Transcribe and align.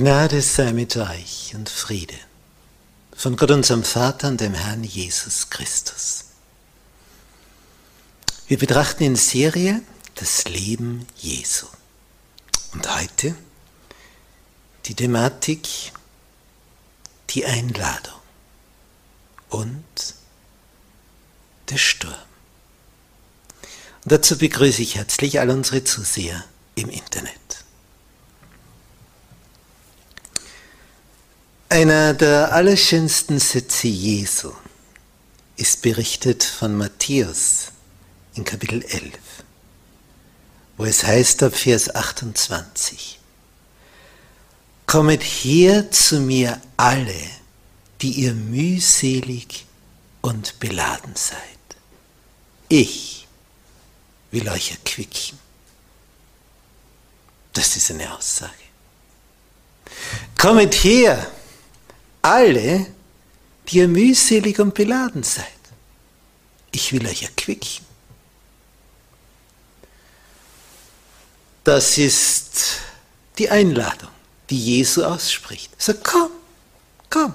Gnade 0.00 0.40
sei 0.42 0.72
mit 0.72 0.96
euch 0.96 1.56
und 1.56 1.68
Friede 1.68 2.14
von 3.16 3.34
Gott 3.34 3.50
unserem 3.50 3.82
Vater 3.82 4.28
und 4.28 4.40
dem 4.40 4.54
Herrn 4.54 4.84
Jesus 4.84 5.50
Christus. 5.50 6.26
Wir 8.46 8.58
betrachten 8.58 9.02
in 9.02 9.16
Serie 9.16 9.82
das 10.14 10.44
Leben 10.44 11.04
Jesu. 11.16 11.66
Und 12.74 12.94
heute 12.96 13.34
die 14.84 14.94
Thematik, 14.94 15.66
die 17.30 17.44
Einladung 17.44 18.20
und 19.48 20.14
der 21.70 21.78
Sturm. 21.78 22.14
Und 24.04 24.12
dazu 24.12 24.38
begrüße 24.38 24.80
ich 24.80 24.94
herzlich 24.94 25.40
all 25.40 25.50
unsere 25.50 25.82
Zuseher 25.82 26.44
im 26.76 26.88
Internet. 26.88 27.47
Einer 31.70 32.14
der 32.14 32.54
allerschönsten 32.54 33.38
Sätze 33.38 33.88
Jesu 33.88 34.54
ist 35.56 35.82
berichtet 35.82 36.42
von 36.42 36.74
Matthäus 36.74 37.72
in 38.34 38.44
Kapitel 38.44 38.82
11, 38.82 39.12
wo 40.78 40.86
es 40.86 41.04
heißt 41.04 41.42
ab 41.42 41.54
Vers 41.54 41.94
28, 41.94 43.20
Kommet 44.86 45.22
her 45.22 45.90
zu 45.90 46.20
mir 46.20 46.58
alle, 46.78 47.20
die 48.00 48.12
ihr 48.12 48.32
mühselig 48.32 49.66
und 50.22 50.58
beladen 50.60 51.16
seid. 51.16 51.38
Ich 52.70 53.28
will 54.30 54.48
euch 54.48 54.70
erquicken. 54.70 55.38
Das 57.52 57.76
ist 57.76 57.90
eine 57.90 58.16
Aussage. 58.16 58.54
Kommet 60.38 60.72
her, 60.72 61.30
alle, 62.28 62.86
die 63.68 63.78
ihr 63.78 63.88
mühselig 63.88 64.58
und 64.60 64.74
beladen 64.74 65.22
seid. 65.22 65.46
Ich 66.70 66.92
will 66.92 67.06
euch 67.06 67.22
erquicken. 67.22 67.86
Das 71.64 71.98
ist 71.98 72.80
die 73.38 73.50
Einladung, 73.50 74.10
die 74.50 74.76
Jesu 74.76 75.04
ausspricht. 75.04 75.72
Er 75.78 75.82
sagt, 75.82 76.04
komm, 76.04 76.30
komm. 77.10 77.34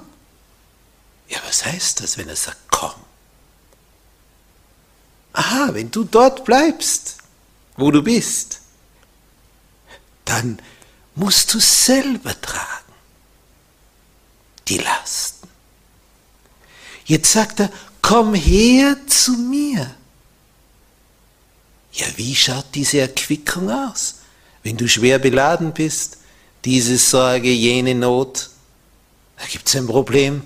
Ja, 1.28 1.40
was 1.48 1.66
heißt 1.66 2.02
das, 2.02 2.18
wenn 2.18 2.30
er 2.30 2.36
sagt, 2.36 2.58
komm? 2.70 2.94
Aha, 5.34 5.70
wenn 5.74 5.90
du 5.90 6.04
dort 6.04 6.46
bleibst, 6.46 7.18
wo 7.78 7.90
du 7.90 8.04
bist, 8.04 8.60
dann 10.26 10.60
musst 11.16 11.54
du 11.54 11.60
selber 11.60 12.40
tragen 12.40 12.93
die 14.68 14.78
Lasten. 14.78 15.48
Jetzt 17.06 17.32
sagt 17.32 17.60
er, 17.60 17.70
komm 18.02 18.34
her 18.34 18.98
zu 19.08 19.34
mir. 19.34 19.94
Ja, 21.94 22.08
wie 22.16 22.36
schaut 22.36 22.66
diese 22.74 23.02
Erquickung 23.02 23.70
aus? 23.70 24.16
Wenn 24.64 24.78
du 24.78 24.88
schwer 24.88 25.20
beladen 25.20 25.74
bist, 25.74 26.18
diese 26.66 26.98
Sorge, 26.98 27.52
jene 27.52 27.94
Not, 27.94 28.50
da 29.38 29.46
gibt 29.46 29.68
es 29.68 29.76
ein 29.76 29.88
Problem 29.88 30.42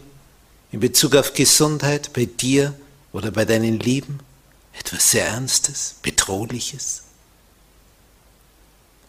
in 0.72 0.80
Bezug 0.80 1.16
auf 1.16 1.34
Gesundheit 1.34 2.12
bei 2.14 2.26
dir 2.26 2.74
oder 3.14 3.32
bei 3.32 3.46
deinen 3.46 3.80
Lieben, 3.80 4.20
etwas 4.74 5.12
sehr 5.12 5.28
Ernstes, 5.28 5.96
Bedrohliches. 6.02 7.04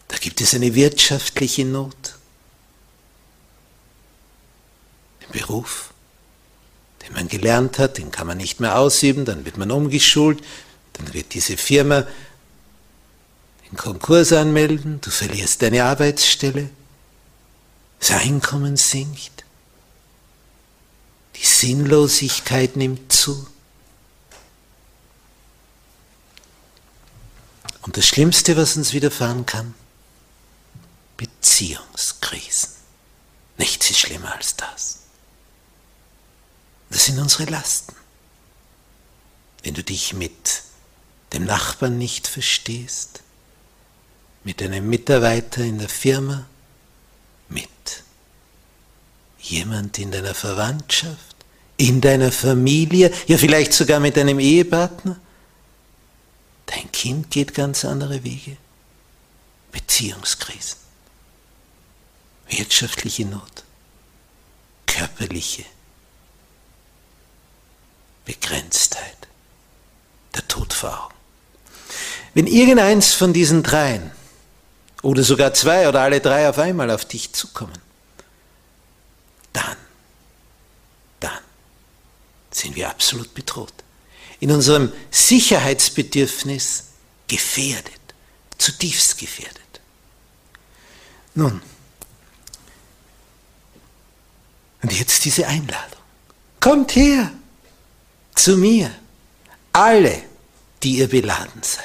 Da 0.07 0.17
gibt 0.17 0.41
es 0.41 0.53
eine 0.53 0.73
wirtschaftliche 0.75 1.65
Not. 1.65 2.18
Beruf, 5.31 5.93
den 7.03 7.13
man 7.13 7.27
gelernt 7.27 7.79
hat, 7.79 7.97
den 7.97 8.11
kann 8.11 8.27
man 8.27 8.37
nicht 8.37 8.59
mehr 8.59 8.77
ausüben, 8.77 9.25
dann 9.25 9.45
wird 9.45 9.57
man 9.57 9.71
umgeschult, 9.71 10.43
dann 10.93 11.13
wird 11.13 11.33
diese 11.33 11.57
Firma 11.57 12.05
den 13.69 13.77
Konkurs 13.77 14.33
anmelden, 14.33 14.99
du 15.01 15.11
verlierst 15.11 15.61
deine 15.61 15.83
Arbeitsstelle, 15.83 16.69
das 17.99 18.11
Einkommen 18.11 18.77
sinkt, 18.77 19.43
die 21.35 21.45
Sinnlosigkeit 21.45 22.75
nimmt 22.75 23.11
zu. 23.13 23.47
Und 27.81 27.97
das 27.97 28.07
Schlimmste, 28.07 28.57
was 28.57 28.75
uns 28.75 28.93
widerfahren 28.93 29.45
kann, 29.45 29.73
Beziehungskrisen. 31.17 32.69
Nichts 33.57 33.89
ist 33.89 33.99
schlimmer 33.99 34.33
als 34.35 34.55
das. 34.55 34.98
Das 36.89 37.05
sind 37.05 37.19
unsere 37.19 37.45
Lasten. 37.45 37.95
Wenn 39.63 39.73
du 39.73 39.83
dich 39.83 40.13
mit 40.13 40.63
dem 41.33 41.45
Nachbarn 41.45 41.97
nicht 41.97 42.27
verstehst, 42.27 43.21
mit 44.43 44.61
einem 44.61 44.89
Mitarbeiter 44.89 45.63
in 45.63 45.79
der 45.79 45.89
Firma, 45.89 46.47
mit 47.49 47.69
jemand 49.39 49.99
in 49.99 50.11
deiner 50.11 50.33
Verwandtschaft, 50.33 51.35
in 51.77 52.01
deiner 52.01 52.31
Familie, 52.31 53.11
ja 53.27 53.37
vielleicht 53.37 53.73
sogar 53.73 53.99
mit 53.99 54.17
deinem 54.17 54.39
Ehepartner. 54.39 55.19
Dein 56.65 56.91
Kind 56.91 57.31
geht 57.31 57.53
ganz 57.53 57.85
andere 57.85 58.23
Wege. 58.23 58.57
Beziehungskrisen, 59.71 60.77
wirtschaftliche 62.47 63.25
Not, 63.25 63.63
körperliche 64.87 65.65
Begrenztheit, 68.29 69.17
der 70.35 70.47
Tod 70.47 70.71
vor 70.71 71.05
Augen. 71.05 71.15
Wenn 72.35 72.45
irgendeins 72.45 73.15
von 73.15 73.33
diesen 73.33 73.63
dreien 73.63 74.11
oder 75.01 75.23
sogar 75.23 75.55
zwei 75.55 75.89
oder 75.89 76.01
alle 76.01 76.19
drei 76.19 76.47
auf 76.47 76.59
einmal 76.59 76.91
auf 76.91 77.05
dich 77.05 77.33
zukommen, 77.33 77.73
dann, 79.51 79.77
dann 81.19 81.39
sind 82.51 82.75
wir 82.75 82.91
absolut 82.91 83.33
bedroht. 83.33 83.73
In 84.39 84.51
unserem 84.51 84.93
Sicherheitsbedürfnis 85.09 86.83
gefährdet, 87.27 87.99
zutiefst 88.59 89.17
gefährdet. 89.17 89.81
Nun, 91.33 91.63
Und 94.81 94.97
jetzt 94.97 95.25
diese 95.25 95.47
Einladung. 95.47 95.99
Kommt 96.59 96.95
her 96.95 97.31
zu 98.35 98.57
mir, 98.57 98.91
alle, 99.73 100.23
die 100.83 100.97
ihr 100.97 101.09
beladen 101.09 101.61
seid 101.61 101.83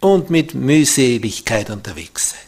und 0.00 0.30
mit 0.30 0.54
Mühseligkeit 0.54 1.70
unterwegs 1.70 2.30
seid. 2.30 2.40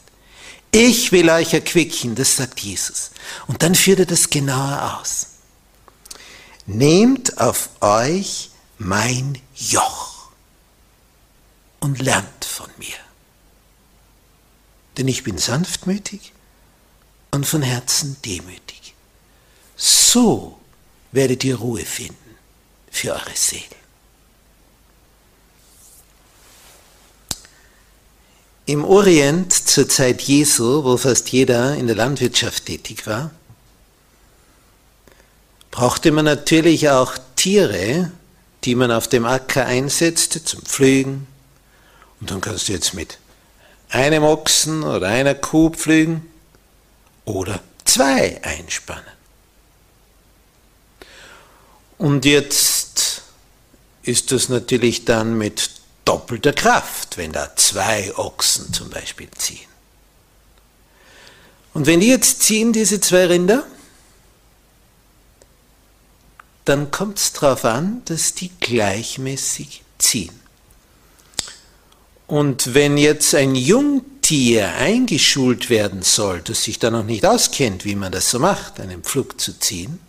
Ich 0.72 1.12
will 1.12 1.30
euch 1.30 1.54
erquicken, 1.54 2.14
das 2.14 2.36
sagt 2.36 2.60
Jesus. 2.60 3.10
Und 3.46 3.62
dann 3.62 3.74
führt 3.74 4.00
er 4.00 4.06
das 4.06 4.28
genauer 4.28 5.00
aus. 5.00 5.28
Nehmt 6.66 7.38
auf 7.38 7.70
euch 7.80 8.50
mein 8.78 9.40
Joch 9.54 10.28
und 11.80 12.02
lernt 12.02 12.44
von 12.44 12.68
mir. 12.78 12.96
Denn 14.98 15.08
ich 15.08 15.24
bin 15.24 15.38
sanftmütig 15.38 16.32
und 17.30 17.46
von 17.46 17.62
Herzen 17.62 18.16
demütig. 18.24 18.94
So 19.76 20.58
werdet 21.12 21.44
ihr 21.44 21.56
Ruhe 21.56 21.84
finden 21.84 22.25
für 22.96 23.12
eure 23.12 23.34
Seele. 23.34 23.64
Im 28.64 28.84
Orient 28.84 29.52
zur 29.52 29.88
Zeit 29.88 30.22
Jesu, 30.22 30.82
wo 30.82 30.96
fast 30.96 31.30
jeder 31.30 31.76
in 31.76 31.86
der 31.86 31.94
Landwirtschaft 31.94 32.66
tätig 32.66 33.06
war, 33.06 33.30
brauchte 35.70 36.10
man 36.10 36.24
natürlich 36.24 36.90
auch 36.90 37.16
Tiere, 37.36 38.10
die 38.64 38.74
man 38.74 38.90
auf 38.90 39.06
dem 39.06 39.24
Acker 39.24 39.66
einsetzte 39.66 40.42
zum 40.42 40.62
Pflügen. 40.62 41.28
Und 42.20 42.30
dann 42.30 42.40
kannst 42.40 42.68
du 42.68 42.72
jetzt 42.72 42.94
mit 42.94 43.18
einem 43.90 44.24
Ochsen 44.24 44.82
oder 44.82 45.08
einer 45.08 45.34
Kuh 45.34 45.70
pflügen 45.70 46.26
oder 47.24 47.60
zwei 47.84 48.42
einspannen. 48.42 49.15
Und 51.98 52.24
jetzt 52.24 53.22
ist 54.02 54.32
das 54.32 54.48
natürlich 54.48 55.04
dann 55.04 55.36
mit 55.36 55.70
doppelter 56.04 56.52
Kraft, 56.52 57.16
wenn 57.16 57.32
da 57.32 57.54
zwei 57.56 58.16
Ochsen 58.16 58.72
zum 58.72 58.90
Beispiel 58.90 59.28
ziehen. 59.36 59.68
Und 61.74 61.86
wenn 61.86 62.00
die 62.00 62.08
jetzt 62.08 62.42
ziehen, 62.42 62.72
diese 62.72 63.00
zwei 63.00 63.26
Rinder, 63.26 63.66
dann 66.64 66.90
kommt 66.90 67.18
es 67.18 67.32
darauf 67.32 67.64
an, 67.64 68.02
dass 68.06 68.34
die 68.34 68.50
gleichmäßig 68.60 69.82
ziehen. 69.98 70.40
Und 72.26 72.74
wenn 72.74 72.96
jetzt 72.98 73.34
ein 73.34 73.54
Jungtier 73.54 74.74
eingeschult 74.74 75.70
werden 75.70 76.02
soll, 76.02 76.40
das 76.40 76.64
sich 76.64 76.78
da 76.78 76.90
noch 76.90 77.04
nicht 77.04 77.24
auskennt, 77.24 77.84
wie 77.84 77.94
man 77.94 78.10
das 78.10 78.30
so 78.30 78.38
macht, 78.38 78.80
einen 78.80 79.02
Pflug 79.02 79.40
zu 79.40 79.58
ziehen, 79.58 80.00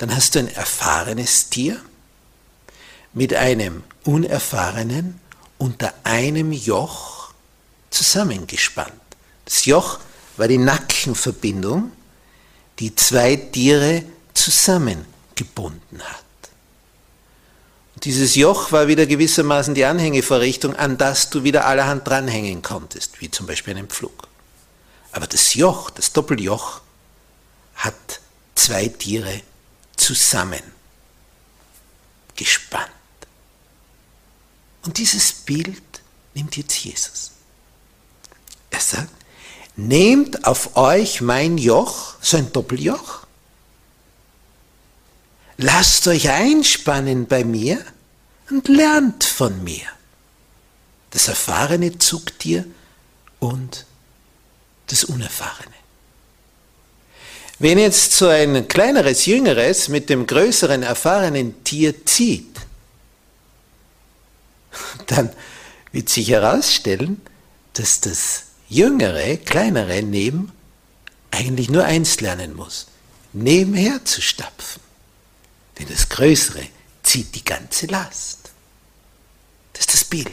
dann 0.00 0.16
hast 0.16 0.34
du 0.34 0.38
ein 0.38 0.48
erfahrenes 0.48 1.50
Tier 1.50 1.78
mit 3.12 3.34
einem 3.34 3.84
unerfahrenen 4.04 5.20
unter 5.58 5.92
einem 6.04 6.52
Joch 6.52 7.34
zusammengespannt. 7.90 8.94
Das 9.44 9.66
Joch 9.66 9.98
war 10.38 10.48
die 10.48 10.56
Nackenverbindung, 10.56 11.92
die 12.78 12.94
zwei 12.96 13.36
Tiere 13.36 14.04
zusammengebunden 14.32 16.00
hat. 16.00 16.24
Und 17.94 18.06
dieses 18.06 18.36
Joch 18.36 18.72
war 18.72 18.88
wieder 18.88 19.04
gewissermaßen 19.04 19.74
die 19.74 19.84
Anhängevorrichtung, 19.84 20.76
an 20.76 20.96
das 20.96 21.28
du 21.28 21.44
wieder 21.44 21.66
allerhand 21.66 22.08
dranhängen 22.08 22.62
konntest, 22.62 23.20
wie 23.20 23.30
zum 23.30 23.46
Beispiel 23.46 23.76
einen 23.76 23.88
Pflug. 23.88 24.28
Aber 25.12 25.26
das 25.26 25.52
Joch, 25.52 25.90
das 25.90 26.14
Doppeljoch, 26.14 26.80
hat 27.74 28.20
zwei 28.54 28.88
Tiere 28.88 29.42
zusammen 30.00 30.62
gespannt. 32.36 32.90
Und 34.82 34.98
dieses 34.98 35.32
Bild 35.32 35.82
nimmt 36.34 36.56
jetzt 36.56 36.76
Jesus. 36.76 37.32
Er 38.70 38.80
sagt, 38.80 39.12
nehmt 39.76 40.46
auf 40.46 40.76
euch 40.76 41.20
mein 41.20 41.58
Joch, 41.58 42.14
so 42.20 42.36
ein 42.36 42.52
Doppeljoch, 42.52 43.26
lasst 45.58 46.06
euch 46.06 46.30
einspannen 46.30 47.26
bei 47.26 47.44
mir 47.44 47.84
und 48.48 48.68
lernt 48.68 49.24
von 49.24 49.62
mir. 49.62 49.86
Das 51.10 51.28
erfahrene 51.28 51.98
Zugtier 51.98 52.64
und 53.38 53.84
das 54.86 55.04
Unerfahrene. 55.04 55.79
Wenn 57.60 57.78
jetzt 57.78 58.12
so 58.14 58.26
ein 58.26 58.68
kleineres, 58.68 59.26
jüngeres 59.26 59.88
mit 59.88 60.08
dem 60.08 60.26
größeren, 60.26 60.82
erfahrenen 60.82 61.62
Tier 61.62 62.06
zieht, 62.06 62.56
dann 65.06 65.30
wird 65.92 66.08
sich 66.08 66.30
herausstellen, 66.30 67.20
dass 67.74 68.00
das 68.00 68.44
jüngere, 68.70 69.36
kleinere 69.36 70.02
Neben 70.02 70.52
eigentlich 71.30 71.68
nur 71.68 71.84
eins 71.84 72.22
lernen 72.22 72.56
muss, 72.56 72.86
nebenher 73.34 74.06
zu 74.06 74.22
stapfen. 74.22 74.80
Denn 75.78 75.86
das 75.88 76.08
Größere 76.08 76.66
zieht 77.02 77.34
die 77.34 77.44
ganze 77.44 77.86
Last. 77.86 78.52
Das 79.74 79.82
ist 79.82 79.92
das 79.92 80.04
Bild. 80.04 80.30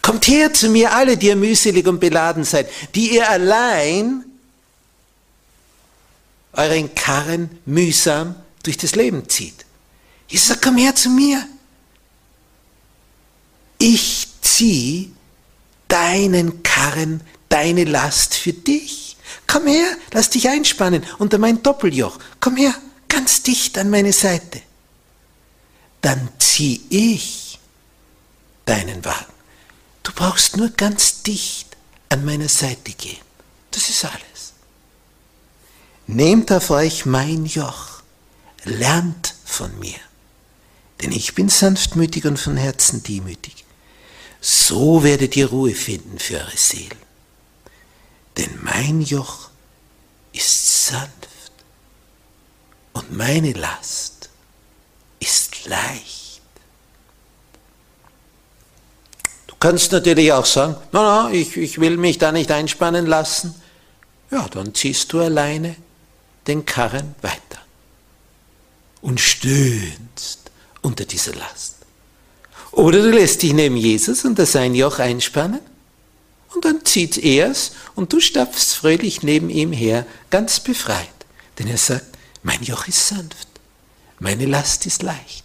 Kommt 0.00 0.26
her 0.26 0.52
zu 0.52 0.68
mir 0.68 0.94
alle, 0.96 1.16
die 1.16 1.28
ihr 1.28 1.36
mühselig 1.36 1.86
und 1.86 2.00
beladen 2.00 2.42
seid, 2.42 2.68
die 2.96 3.14
ihr 3.14 3.30
allein 3.30 4.24
euren 6.52 6.94
Karren 6.94 7.58
mühsam 7.64 8.34
durch 8.62 8.76
das 8.76 8.94
Leben 8.94 9.28
zieht. 9.28 9.64
Jesus 10.28 10.48
sagt, 10.48 10.62
komm 10.62 10.76
her 10.76 10.94
zu 10.94 11.10
mir 11.10 11.46
ich 13.82 14.28
zieh 14.42 15.12
deinen 15.88 16.62
Karren, 16.62 17.20
deine 17.48 17.82
Last 17.82 18.34
für 18.34 18.52
dich. 18.52 19.16
Komm 19.48 19.66
her, 19.66 19.96
lass 20.12 20.30
dich 20.30 20.48
einspannen 20.48 21.04
unter 21.18 21.38
mein 21.38 21.64
Doppeljoch. 21.64 22.18
Komm 22.38 22.56
her, 22.56 22.74
ganz 23.08 23.42
dicht 23.42 23.76
an 23.78 23.90
meine 23.90 24.12
Seite. 24.12 24.62
Dann 26.00 26.28
zieh 26.38 26.80
ich 26.90 27.58
deinen 28.64 29.04
Wagen. 29.04 29.32
Du 30.04 30.12
brauchst 30.12 30.56
nur 30.56 30.68
ganz 30.68 31.22
dicht 31.22 31.76
an 32.08 32.24
meiner 32.24 32.48
Seite 32.48 32.92
gehen. 32.92 33.20
Das 33.72 33.88
ist 33.88 34.04
alles. 34.04 34.31
Nehmt 36.14 36.52
auf 36.52 36.70
euch 36.70 37.06
mein 37.06 37.46
Joch, 37.46 38.02
lernt 38.64 39.34
von 39.44 39.76
mir, 39.78 39.98
denn 41.00 41.12
ich 41.12 41.34
bin 41.34 41.48
sanftmütig 41.48 42.24
und 42.26 42.38
von 42.38 42.56
Herzen 42.56 43.02
demütig 43.02 43.62
so 44.44 45.04
werdet 45.04 45.36
ihr 45.36 45.48
Ruhe 45.48 45.72
finden 45.72 46.18
für 46.18 46.34
eure 46.34 46.56
Seelen. 46.56 46.98
Denn 48.36 48.58
mein 48.60 49.00
Joch 49.00 49.50
ist 50.32 50.86
sanft 50.86 51.52
und 52.92 53.16
meine 53.16 53.52
Last 53.52 54.30
ist 55.20 55.66
leicht. 55.66 56.42
Du 59.46 59.54
kannst 59.60 59.92
natürlich 59.92 60.32
auch 60.32 60.46
sagen, 60.46 60.74
na, 60.90 61.28
na, 61.28 61.30
ich, 61.30 61.56
ich 61.56 61.80
will 61.80 61.96
mich 61.96 62.18
da 62.18 62.32
nicht 62.32 62.50
einspannen 62.50 63.06
lassen. 63.06 63.54
Ja, 64.32 64.48
dann 64.48 64.74
ziehst 64.74 65.12
du 65.12 65.20
alleine 65.20 65.76
den 66.46 66.64
Karren 66.66 67.14
weiter 67.22 67.60
und 69.00 69.20
stöhnst 69.20 70.50
unter 70.80 71.04
dieser 71.04 71.34
Last. 71.34 71.76
Oder 72.72 73.02
du 73.02 73.10
lässt 73.10 73.42
dich 73.42 73.52
neben 73.52 73.76
Jesus 73.76 74.24
unter 74.24 74.46
sein 74.46 74.74
Joch 74.74 74.98
einspannen 74.98 75.60
und 76.54 76.64
dann 76.64 76.84
zieht 76.84 77.18
er 77.18 77.50
es 77.50 77.72
und 77.94 78.12
du 78.12 78.20
stapfst 78.20 78.74
fröhlich 78.74 79.22
neben 79.22 79.50
ihm 79.50 79.72
her, 79.72 80.06
ganz 80.30 80.60
befreit. 80.60 81.08
Denn 81.58 81.68
er 81.68 81.78
sagt, 81.78 82.06
mein 82.42 82.62
Joch 82.62 82.88
ist 82.88 83.08
sanft, 83.08 83.48
meine 84.18 84.46
Last 84.46 84.86
ist 84.86 85.02
leicht, 85.02 85.44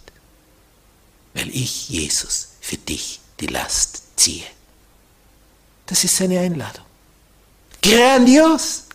weil 1.34 1.48
ich, 1.50 1.88
Jesus, 1.88 2.48
für 2.60 2.76
dich 2.76 3.20
die 3.40 3.46
Last 3.46 4.02
ziehe. 4.16 4.46
Das 5.86 6.04
ist 6.04 6.16
seine 6.16 6.40
Einladung. 6.40 6.84
Grandios! 7.82 8.87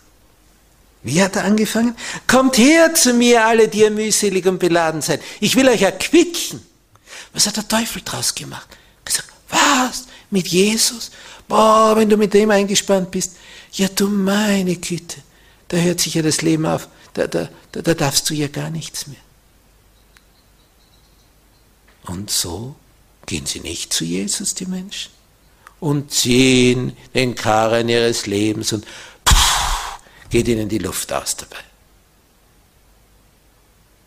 Wie 1.04 1.22
hat 1.22 1.36
er 1.36 1.44
angefangen? 1.44 1.94
Kommt 2.26 2.56
her 2.56 2.94
zu 2.94 3.12
mir, 3.12 3.44
alle, 3.44 3.68
die 3.68 3.80
ihr 3.80 3.90
mühselig 3.90 4.46
und 4.46 4.58
beladen 4.58 5.02
seid. 5.02 5.22
Ich 5.38 5.54
will 5.54 5.68
euch 5.68 5.82
erquicken. 5.82 6.62
Was 7.34 7.46
hat 7.46 7.58
der 7.58 7.68
Teufel 7.68 8.00
draus 8.02 8.34
gemacht? 8.34 8.66
Gesagt, 9.04 9.28
was? 9.50 10.06
Mit 10.30 10.48
Jesus? 10.48 11.10
Boah, 11.46 11.94
wenn 11.94 12.08
du 12.08 12.16
mit 12.16 12.32
dem 12.32 12.50
eingespannt 12.50 13.10
bist. 13.10 13.36
Ja, 13.72 13.88
du 13.88 14.08
meine 14.08 14.76
Güte. 14.76 15.20
Da 15.68 15.76
hört 15.76 16.00
sich 16.00 16.14
ja 16.14 16.22
das 16.22 16.40
Leben 16.40 16.64
auf. 16.64 16.88
Da, 17.12 17.26
da, 17.26 17.50
da, 17.72 17.82
da 17.82 17.94
darfst 17.94 18.30
du 18.30 18.34
ja 18.34 18.48
gar 18.48 18.70
nichts 18.70 19.06
mehr. 19.06 19.18
Und 22.06 22.30
so 22.30 22.76
gehen 23.26 23.44
sie 23.44 23.60
nicht 23.60 23.92
zu 23.92 24.04
Jesus, 24.04 24.54
die 24.54 24.66
Menschen, 24.66 25.10
und 25.80 26.10
ziehen 26.12 26.96
den 27.14 27.34
Karren 27.34 27.88
ihres 27.88 28.26
Lebens 28.26 28.72
und 28.72 28.86
geht 30.34 30.48
ihnen 30.48 30.68
die 30.68 30.78
Luft 30.78 31.12
aus 31.12 31.36
dabei. 31.36 31.62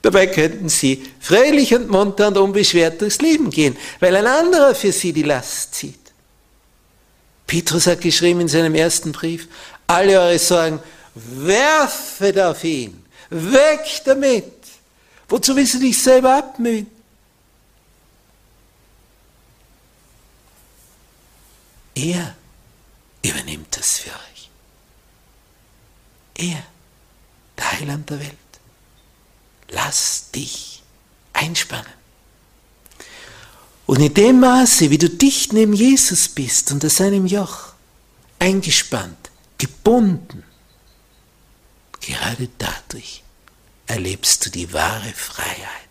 Dabei 0.01 0.27
könnten 0.27 0.67
sie 0.67 1.09
fröhlich 1.21 1.73
und 1.73 1.89
munter 1.89 2.27
und 2.27 2.37
unbeschwert 2.37 2.99
durchs 2.99 3.21
Leben 3.21 3.49
gehen, 3.49 3.77
weil 4.01 4.13
ein 4.13 4.27
anderer 4.27 4.75
für 4.75 4.91
sie 4.91 5.13
die 5.13 5.23
Last 5.23 5.75
zieht. 5.75 6.11
Petrus 7.45 7.87
hat 7.87 8.01
geschrieben 8.01 8.41
in 8.41 8.49
seinem 8.49 8.75
ersten 8.75 9.13
Brief, 9.13 9.47
alle 9.87 10.19
eure 10.19 10.37
Sorgen 10.37 10.81
werfet 11.15 12.37
auf 12.39 12.61
ihn, 12.65 13.05
weg 13.29 13.85
damit. 14.03 14.51
Wozu 15.29 15.55
willst 15.55 15.75
du 15.75 15.79
dich 15.79 15.97
selber 15.97 16.35
abmühen? 16.39 16.87
Er 21.95 22.35
übernimmt 23.23 23.77
das 23.77 23.99
für 23.99 24.09
euch. 24.09 24.36
Er, 26.37 26.63
der 27.57 27.71
Heiland 27.73 28.09
der 28.09 28.19
Welt. 28.19 28.33
Lass 29.69 30.31
dich 30.31 30.83
einspannen. 31.33 31.91
Und 33.85 34.01
in 34.01 34.13
dem 34.13 34.39
Maße, 34.39 34.89
wie 34.89 34.97
du 34.97 35.09
dicht 35.09 35.53
neben 35.53 35.73
Jesus 35.73 36.29
bist, 36.29 36.71
unter 36.71 36.89
seinem 36.89 37.25
Joch, 37.25 37.73
eingespannt, 38.37 39.31
gebunden, 39.57 40.43
gerade 42.01 42.49
dadurch 42.57 43.23
erlebst 43.87 44.45
du 44.45 44.49
die 44.49 44.71
wahre 44.73 45.13
Freiheit. 45.13 45.87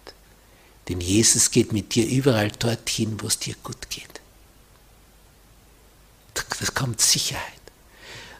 Denn 0.88 1.00
Jesus 1.00 1.50
geht 1.50 1.73
mit 1.73 1.95
dir 1.95 2.07
überall 2.07 2.50
dorthin, 2.50 3.21
wo 3.21 3.26
es 3.26 3.38
dir 3.38 3.57
gut 3.65 3.91
geht. 3.91 4.21
Da 6.35 6.43
kommt 6.75 7.00
Sicherheit. 7.00 7.43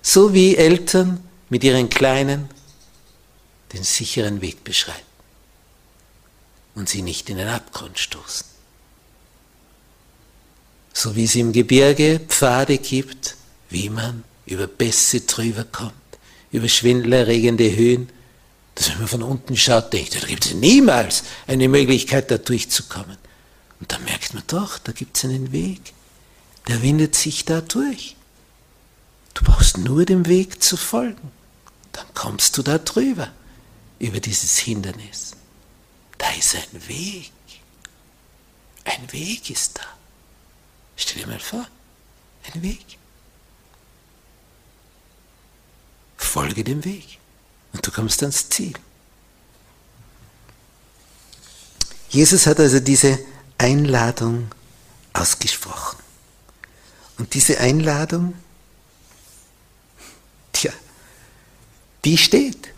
So 0.03 0.33
wie 0.33 0.55
Eltern 0.55 1.27
mit 1.49 1.65
ihren 1.65 1.89
Kleinen 1.89 2.49
den 3.73 3.85
sicheren 3.85 4.41
Weg 4.41 4.65
beschreiten 4.65 5.01
und 6.75 6.89
sie 6.89 7.03
nicht 7.03 7.29
in 7.31 7.39
den 7.39 7.49
Abgrund 7.49 7.99
stoßen. 7.99 8.47
So 10.93 11.17
wie 11.17 11.25
es 11.25 11.35
im 11.35 11.53
Gebirge 11.53 12.21
Pfade 12.29 12.79
gibt, 12.79 13.37
wie 13.71 13.91
man 13.91 14.25
über 14.47 14.67
Bässe 14.67 15.23
drüber 15.23 15.65
kommt, 15.65 15.93
über 16.53 16.69
schwindelerregende 16.69 17.75
Höhen, 17.75 18.09
dass 18.75 18.91
wenn 18.91 18.99
man 18.99 19.09
von 19.09 19.23
unten 19.23 19.57
schaut, 19.57 19.93
denkt, 19.93 20.15
da 20.23 20.27
gibt 20.27 20.47
es 20.47 20.55
niemals 20.55 21.25
eine 21.47 21.69
Möglichkeit, 21.69 22.31
da 22.31 22.39
durchzukommen. 22.39 23.17
Und 23.81 23.93
da 23.93 23.99
merkt 23.99 24.35
man 24.35 24.43
doch, 24.47 24.79
da 24.79 24.93
gibt 24.93 25.17
es 25.17 25.25
einen 25.25 25.53
Weg. 25.53 25.81
Der 26.69 26.83
windet 26.83 27.15
sich 27.15 27.45
da 27.45 27.61
durch. 27.61 28.17
Du 29.35 29.45
brauchst 29.45 29.79
nur 29.79 30.05
dem 30.05 30.27
Weg 30.27 30.63
zu 30.63 30.77
folgen. 30.77 31.31
Dann 31.97 32.13
kommst 32.13 32.59
du 32.59 32.63
da 32.63 32.77
drüber, 32.77 33.33
über 33.99 34.21
dieses 34.21 34.59
Hindernis. 34.59 35.33
Da 36.19 36.31
ist 36.33 36.55
ein 36.55 36.89
Weg. 36.89 37.33
Ein 38.85 39.11
Weg 39.13 39.49
ist 39.49 39.79
da. 39.79 39.87
Stell 40.97 41.23
dir 41.23 41.27
mal 41.27 41.41
vor, 41.41 41.67
ein 42.53 42.63
Weg. 42.63 42.99
Folge 46.19 46.65
dem 46.65 46.85
Weg 46.85 47.19
und 47.73 47.87
du 47.87 47.91
kommst 47.91 48.23
ans 48.23 48.51
Ziel. 48.51 48.75
Jesus 52.11 52.47
hat 52.47 52.61
also 52.61 52.79
diese 52.79 53.19
Einladung 53.57 54.51
ausgesprochen. 55.15 55.99
Und 57.17 57.33
diese 57.33 57.59
Einladung, 57.59 58.35
tja, 60.53 60.73
die 62.07 62.17
steht. 62.17 62.69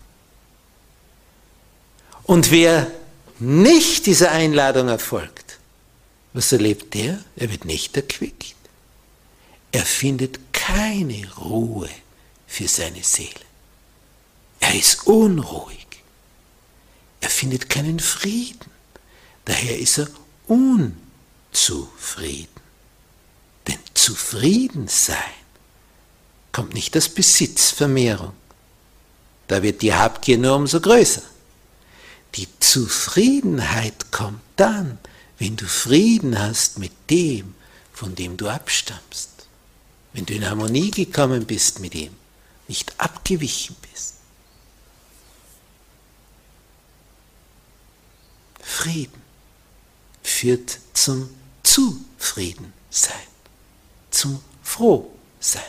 Und 2.25 2.51
wer 2.51 2.91
nicht 3.39 4.07
dieser 4.07 4.33
Einladung 4.33 4.89
erfolgt, 4.89 5.59
was 6.33 6.51
erlebt 6.51 6.95
der? 6.95 7.23
Er 7.37 7.51
wird 7.51 7.67
nicht 7.67 7.95
erquickt. 7.97 8.57
Er 9.71 9.85
findet 9.85 10.55
keine 10.55 11.31
Ruhe 11.37 11.91
für 12.47 12.69
seine 12.69 13.05
Seele. 13.05 13.45
Er 14.61 14.75
ist 14.75 15.07
unruhig. 15.07 15.87
Er 17.21 17.29
findet 17.29 17.69
keinen 17.69 18.01
Frieden. 18.01 18.71
Daher 19.45 19.79
ist 19.79 19.99
er 19.99 20.09
unzufrieden. 20.47 22.49
Denn 23.67 23.79
zufrieden 23.93 24.89
sein 24.89 25.19
kommt 26.51 26.73
nicht 26.73 26.97
aus 26.97 27.11
Besitzvermehrung. 27.11 28.33
Da 29.49 29.63
wird 29.63 29.83
die 29.83 29.95
Habgier 29.95 30.39
nur 30.39 30.57
umso 30.57 30.81
größer. 30.81 31.23
Die 32.35 32.47
Zufriedenheit 32.61 34.13
kommt 34.13 34.43
dann, 34.57 34.99
wenn 35.39 35.57
du 35.57 35.67
Frieden 35.67 36.39
hast 36.39 36.79
mit 36.79 36.93
dem, 37.11 37.55
von 37.93 38.15
dem 38.15 38.37
du 38.37 38.49
abstammst. 38.49 39.31
Wenn 40.13 40.27
du 40.27 40.35
in 40.35 40.49
Harmonie 40.49 40.91
gekommen 40.91 41.47
bist 41.47 41.81
mit 41.81 41.95
ihm, 41.95 42.15
nicht 42.69 42.93
abgewichen 43.01 43.77
bist. 43.91 44.15
Frieden 48.61 49.23
führt 50.23 50.79
zum 50.93 51.31
Zufriedensein, 51.63 52.73
zum 54.11 54.43
Frohsein, 54.63 55.63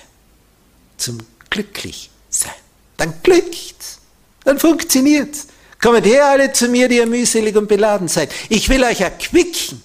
zum 0.98 1.19
Glücklichsein. 1.50 2.69
Dann 3.00 3.13
glückt's, 3.24 4.00
dann 4.44 4.60
funktioniert's. 4.60 5.48
Kommt 5.82 6.06
her 6.06 6.25
alle 6.25 6.51
zu 6.51 6.68
mir, 6.68 6.89
die 6.89 6.98
ihr 6.98 7.06
mühselig 7.06 7.56
und 7.56 7.70
beladen 7.70 8.10
seid. 8.10 8.29
Ich 8.50 8.68
will 8.68 8.84
euch 8.84 9.00
erquicken. 9.00 9.82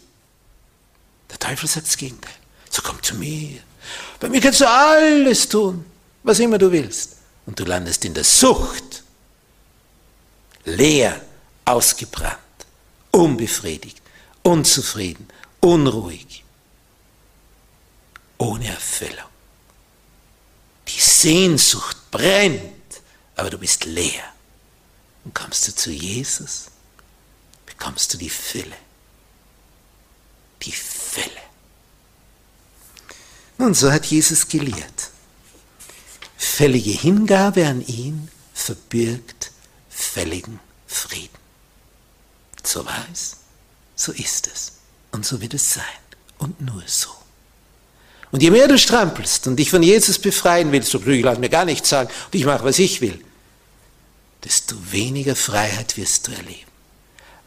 Der 1.30 1.38
Teufel 1.38 1.68
sagt 1.68 1.86
das 1.86 1.96
Gegenteil. 1.96 2.34
So 2.68 2.82
komm 2.82 3.00
zu 3.00 3.14
mir. 3.14 3.60
Bei 4.18 4.28
mir 4.28 4.40
kannst 4.40 4.60
du 4.60 4.68
alles 4.68 5.48
tun, 5.48 5.84
was 6.24 6.40
immer 6.40 6.58
du 6.58 6.72
willst. 6.72 7.16
Und 7.46 7.60
du 7.60 7.64
landest 7.64 8.04
in 8.04 8.14
der 8.14 8.24
Sucht. 8.24 9.04
Leer, 10.64 11.20
ausgebrannt, 11.64 12.38
unbefriedigt, 13.12 14.02
unzufrieden, 14.42 15.28
unruhig, 15.60 16.42
ohne 18.38 18.66
Erfüllung. 18.66 19.30
Die 20.88 21.00
Sehnsucht 21.00 21.96
brennt, 22.10 22.73
aber 23.36 23.50
du 23.50 23.58
bist 23.58 23.84
leer. 23.84 24.22
Und 25.24 25.34
kommst 25.34 25.66
du 25.66 25.74
zu 25.74 25.90
Jesus, 25.90 26.66
bekommst 27.66 28.12
du 28.12 28.18
die 28.18 28.30
Fülle. 28.30 28.76
Die 30.62 30.72
Fülle. 30.72 31.30
Nun, 33.58 33.74
so 33.74 33.90
hat 33.90 34.06
Jesus 34.06 34.48
gelehrt. 34.48 35.10
Fällige 36.36 36.90
Hingabe 36.90 37.66
an 37.66 37.84
ihn 37.86 38.28
verbirgt 38.52 39.52
völligen 39.88 40.60
Frieden. 40.86 41.38
So 42.62 42.84
war 42.84 43.06
es, 43.12 43.38
so 43.96 44.12
ist 44.12 44.46
es 44.46 44.72
und 45.12 45.24
so 45.24 45.40
wird 45.40 45.54
es 45.54 45.74
sein 45.74 45.84
und 46.38 46.60
nur 46.60 46.82
so. 46.86 47.23
Und 48.34 48.42
je 48.42 48.50
mehr 48.50 48.66
du 48.66 48.76
strampelst 48.76 49.46
und 49.46 49.54
dich 49.54 49.70
von 49.70 49.80
Jesus 49.80 50.18
befreien 50.18 50.72
willst, 50.72 50.90
so 50.90 51.00
ich 51.06 51.22
lass 51.22 51.38
mir 51.38 51.48
gar 51.48 51.64
nichts 51.64 51.88
sagen 51.88 52.10
und 52.10 52.34
ich 52.34 52.44
mache, 52.44 52.64
was 52.64 52.80
ich 52.80 53.00
will, 53.00 53.24
desto 54.42 54.74
weniger 54.90 55.36
Freiheit 55.36 55.96
wirst 55.96 56.26
du 56.26 56.32
erleben. 56.32 56.68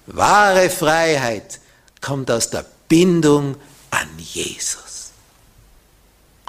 Wahre 0.06 0.70
Freiheit 0.70 1.60
kommt 2.00 2.32
aus 2.32 2.52
der 2.52 2.66
Bindung 2.88 3.58
an 3.92 4.08
Jesus. 4.18 5.12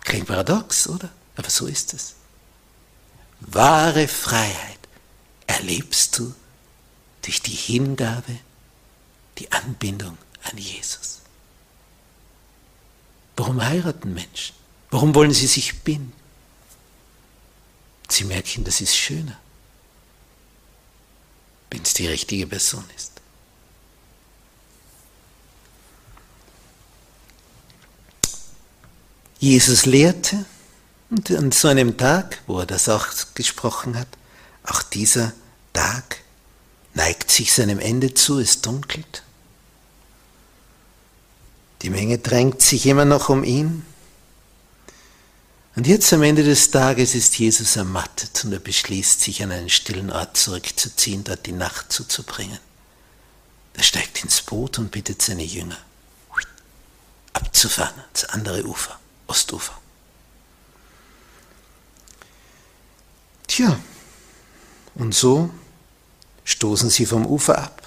Klingt 0.04 0.28
paradox, 0.28 0.88
oder? 0.88 1.10
Aber 1.34 1.50
so 1.50 1.66
ist 1.66 1.92
es. 1.92 2.14
Wahre 3.40 4.06
Freiheit 4.06 4.78
erlebst 5.48 6.16
du 6.16 6.32
durch 7.22 7.42
die 7.42 7.50
Hingabe, 7.50 8.38
die 9.38 9.50
Anbindung 9.50 10.16
an 10.44 10.58
Jesus. 10.58 11.17
Warum 13.38 13.64
heiraten 13.64 14.12
Menschen? 14.12 14.54
Warum 14.90 15.14
wollen 15.14 15.32
sie 15.32 15.46
sich 15.46 15.80
binden? 15.80 16.12
Sie 18.10 18.24
merken, 18.24 18.64
das 18.64 18.80
ist 18.80 18.96
schöner 18.96 19.38
wenn 21.70 21.82
es 21.82 21.94
die 21.94 22.06
richtige 22.06 22.46
Person 22.46 22.84
ist. 22.96 23.12
Jesus 29.38 29.86
lehrte 29.86 30.44
und 31.10 31.30
an 31.30 31.52
so 31.52 31.68
einem 31.68 31.96
Tag, 31.96 32.42
wo 32.46 32.58
er 32.60 32.66
das 32.66 32.88
auch 32.88 33.06
gesprochen 33.34 33.96
hat, 33.96 34.08
auch 34.64 34.82
dieser 34.82 35.32
Tag 35.72 36.18
neigt 36.94 37.30
sich 37.30 37.52
seinem 37.52 37.78
Ende 37.78 38.14
zu, 38.14 38.40
es 38.40 38.60
dunkelt. 38.60 39.22
Die 41.82 41.90
Menge 41.90 42.18
drängt 42.18 42.60
sich 42.60 42.86
immer 42.86 43.04
noch 43.04 43.28
um 43.28 43.44
ihn. 43.44 43.84
Und 45.76 45.86
jetzt 45.86 46.12
am 46.12 46.24
Ende 46.24 46.42
des 46.42 46.72
Tages 46.72 47.14
ist 47.14 47.38
Jesus 47.38 47.76
ermattet 47.76 48.44
und 48.44 48.52
er 48.52 48.58
beschließt, 48.58 49.20
sich 49.20 49.44
an 49.44 49.52
einen 49.52 49.70
stillen 49.70 50.10
Ort 50.10 50.36
zurückzuziehen, 50.36 51.22
dort 51.22 51.46
die 51.46 51.52
Nacht 51.52 51.92
zuzubringen. 51.92 52.58
Er 53.74 53.84
steigt 53.84 54.24
ins 54.24 54.42
Boot 54.42 54.80
und 54.80 54.90
bittet 54.90 55.22
seine 55.22 55.44
Jünger, 55.44 55.78
abzufahren 57.32 57.94
ans 58.00 58.24
andere 58.24 58.64
Ufer, 58.64 58.98
Ostufer. 59.28 59.78
Tja, 63.46 63.78
und 64.96 65.14
so 65.14 65.50
stoßen 66.42 66.90
sie 66.90 67.06
vom 67.06 67.24
Ufer 67.24 67.56
ab. 67.56 67.77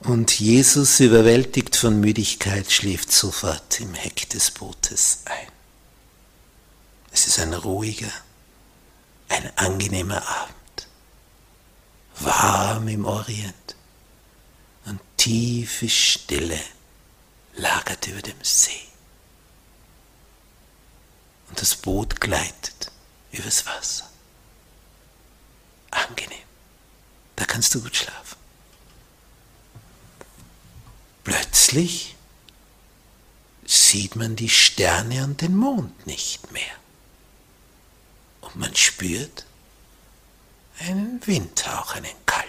Und 0.00 0.40
Jesus, 0.40 0.98
überwältigt 1.00 1.76
von 1.76 2.00
Müdigkeit, 2.00 2.72
schläft 2.72 3.12
sofort 3.12 3.80
im 3.80 3.94
Heck 3.94 4.28
des 4.30 4.50
Bootes 4.50 5.22
ein. 5.26 5.48
Es 7.12 7.26
ist 7.26 7.38
ein 7.38 7.52
ruhiger, 7.52 8.10
ein 9.28 9.50
angenehmer 9.56 10.26
Abend 10.26 10.60
warm 12.20 12.88
im 12.88 13.04
Orient 13.04 13.76
und 14.84 15.00
tiefe 15.16 15.88
Stille 15.88 16.60
lagert 17.54 18.06
über 18.06 18.22
dem 18.22 18.42
See. 18.42 18.86
Und 21.48 21.60
das 21.60 21.74
Boot 21.74 22.20
gleitet 22.20 22.92
übers 23.32 23.66
Wasser. 23.66 24.08
Angenehm. 25.90 26.38
Da 27.36 27.44
kannst 27.44 27.74
du 27.74 27.82
gut 27.82 27.96
schlafen. 27.96 28.39
Plötzlich 31.24 32.16
sieht 33.64 34.16
man 34.16 34.36
die 34.36 34.48
Sterne 34.48 35.24
und 35.24 35.40
den 35.40 35.56
Mond 35.56 36.06
nicht 36.06 36.50
mehr. 36.52 36.74
Und 38.40 38.56
man 38.56 38.74
spürt, 38.74 39.44
einen 40.80 41.24
Windhauch, 41.26 41.94
einen 41.94 42.14
kalten, 42.26 42.48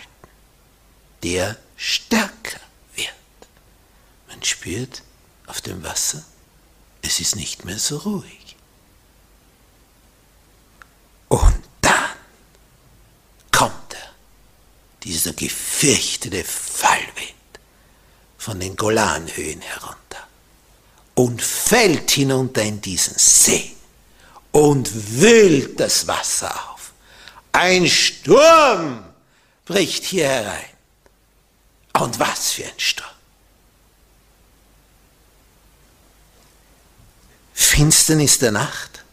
der 1.24 1.58
stärker 1.76 2.60
wird. 2.96 3.10
Man 4.28 4.42
spürt 4.44 5.04
auf 5.48 5.62
dem 5.62 5.84
Wasser, 5.84 6.24
es 7.02 7.20
ist 7.20 7.36
nicht 7.36 7.66
mehr 7.66 7.78
so 7.78 7.98
ruhig. 7.98 8.56
Und 11.28 11.62
dann 11.82 12.12
kommt 13.52 13.94
er, 13.94 14.14
dieser 15.04 15.34
gefürchtete 15.34 16.44
Fallwind 16.44 17.11
von 18.42 18.60
den 18.60 18.76
Golanhöhen 18.76 19.62
herunter 19.62 20.28
und 21.14 21.44
fällt 21.44 22.10
hinunter 22.10 22.64
in 22.64 22.82
diesen 22.82 23.14
See 23.16 23.76
und 24.52 24.90
wühlt 25.22 25.80
das 25.80 26.08
Wasser 26.08 26.52
auf. 26.72 26.92
Ein 27.52 27.88
Sturm 27.88 29.04
bricht 29.66 30.06
hier 30.06 30.28
herein. 30.28 30.66
Und 32.00 32.18
was 32.18 32.54
für 32.54 32.66
ein 32.66 32.80
Sturm. 32.80 33.08
Finsternis 37.54 38.40
der 38.40 38.54
Nacht. 38.54 39.04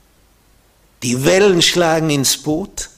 Die 1.02 1.22
Wellen 1.26 1.60
schlagen 1.60 2.08
ins 2.08 2.38
Boot. 2.38 2.88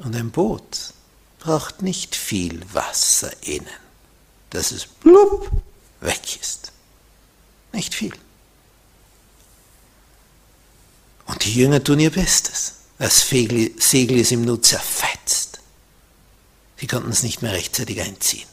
Und 0.00 0.16
ein 0.16 0.32
Boot 0.32 0.92
braucht 1.38 1.80
nicht 1.80 2.16
viel 2.16 2.60
Wasser 2.72 3.30
innen, 3.42 3.83
dass 4.54 4.70
es 4.70 4.86
blub 4.86 5.50
weg 6.00 6.40
ist. 6.40 6.72
Nicht 7.72 7.94
viel. 7.94 8.12
Und 11.26 11.44
die 11.44 11.54
Jünger 11.54 11.82
tun 11.82 12.00
ihr 12.00 12.10
Bestes. 12.10 12.74
Das 12.98 13.28
Segel 13.28 14.18
ist 14.18 14.30
ihm 14.30 14.44
nur 14.44 14.62
zerfetzt. 14.62 15.60
Sie 16.76 16.86
konnten 16.86 17.10
es 17.10 17.22
nicht 17.22 17.42
mehr 17.42 17.52
rechtzeitig 17.52 18.00
einziehen. 18.00 18.46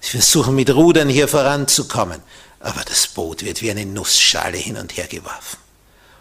Sie 0.00 0.10
versuchen 0.12 0.54
mit 0.54 0.70
Rudern 0.70 1.08
hier 1.08 1.28
voranzukommen, 1.28 2.22
aber 2.60 2.82
das 2.84 3.06
Boot 3.08 3.44
wird 3.44 3.60
wie 3.60 3.70
eine 3.70 3.86
Nussschale 3.86 4.56
hin 4.56 4.76
und 4.76 4.96
her 4.96 5.06
geworfen. 5.06 5.58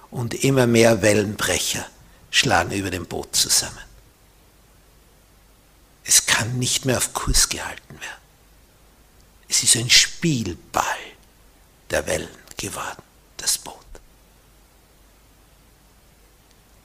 Und 0.10 0.34
immer 0.44 0.68
mehr 0.68 1.02
Wellenbrecher 1.02 1.86
schlagen 2.30 2.72
über 2.72 2.90
dem 2.90 3.06
Boot 3.06 3.36
zusammen. 3.36 3.78
Es 6.04 6.26
kann 6.26 6.60
nicht 6.60 6.86
mehr 6.86 6.98
auf 6.98 7.14
Kurs 7.14 7.48
gehalten 7.48 7.94
werden. 7.94 8.21
Es 9.52 9.64
ist 9.64 9.76
ein 9.76 9.90
Spielball 9.90 10.86
der 11.90 12.08
Wellen 12.08 12.30
geworden, 12.56 13.04
das 13.36 13.58
Boot. 13.58 13.76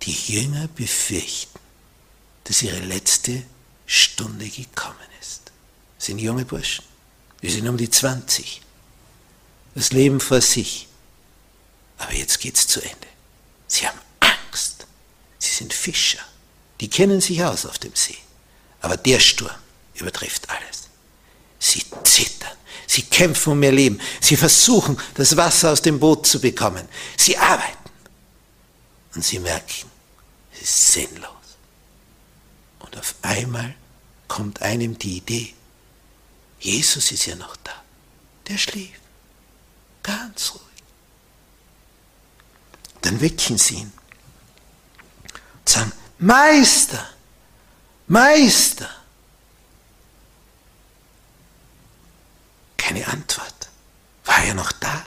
Die 0.02 0.10
Jünger 0.10 0.66
befürchten, 0.66 1.60
dass 2.42 2.62
ihre 2.62 2.80
letzte 2.80 3.44
Stunde 3.86 4.48
gekommen 4.48 4.96
ist. 5.20 5.52
Das 5.96 6.06
sind 6.06 6.18
junge 6.18 6.44
Burschen. 6.44 6.84
Die 7.40 7.50
sind 7.50 7.68
um 7.68 7.76
die 7.76 7.88
20. 7.88 8.60
Das 9.76 9.92
Leben 9.92 10.18
vor 10.18 10.40
sich. 10.40 10.88
Aber 11.98 12.14
jetzt 12.14 12.40
geht's 12.40 12.66
zu 12.66 12.80
Ende. 12.80 13.06
Sie 13.68 13.86
haben 13.86 14.00
Angst. 14.18 14.88
Sie 15.38 15.54
sind 15.54 15.72
Fischer. 15.72 16.24
Die 16.80 16.90
kennen 16.90 17.20
sich 17.20 17.44
aus 17.44 17.64
auf 17.64 17.78
dem 17.78 17.94
See. 17.94 18.18
Aber 18.80 18.96
der 18.96 19.20
Sturm 19.20 19.54
übertrifft 19.94 20.50
alles. 20.50 20.85
Sie 21.58 21.82
zittern. 22.04 22.56
Sie 22.86 23.02
kämpfen 23.02 23.52
um 23.52 23.62
ihr 23.62 23.72
Leben. 23.72 24.00
Sie 24.20 24.36
versuchen, 24.36 24.98
das 25.14 25.36
Wasser 25.36 25.72
aus 25.72 25.82
dem 25.82 25.98
Boot 25.98 26.26
zu 26.26 26.40
bekommen. 26.40 26.88
Sie 27.16 27.36
arbeiten. 27.36 27.76
Und 29.14 29.24
sie 29.24 29.38
merken, 29.38 29.90
ist 30.60 30.92
sinnlos. 30.92 31.30
Und 32.80 32.96
auf 32.96 33.14
einmal 33.22 33.74
kommt 34.28 34.62
einem 34.62 34.98
die 34.98 35.18
Idee, 35.18 35.54
Jesus 36.60 37.12
ist 37.12 37.26
ja 37.26 37.36
noch 37.36 37.56
da. 37.56 37.82
Der 38.48 38.58
schläft. 38.58 39.00
Ganz 40.02 40.52
ruhig. 40.54 40.62
Dann 43.02 43.20
wecken 43.20 43.58
sie 43.58 43.76
ihn 43.76 43.92
und 45.58 45.68
sagen, 45.68 45.92
Meister, 46.18 47.08
Meister. 48.06 48.88
Keine 52.86 53.06
Antwort. 53.08 53.68
War 54.24 54.44
er 54.44 54.54
noch 54.54 54.72
da? 54.72 55.04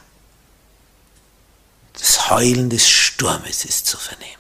Das 1.93 2.29
Heulen 2.29 2.69
des 2.69 2.89
Sturmes 2.89 3.65
ist 3.65 3.85
zu 3.85 3.97
vernehmen 3.97 4.39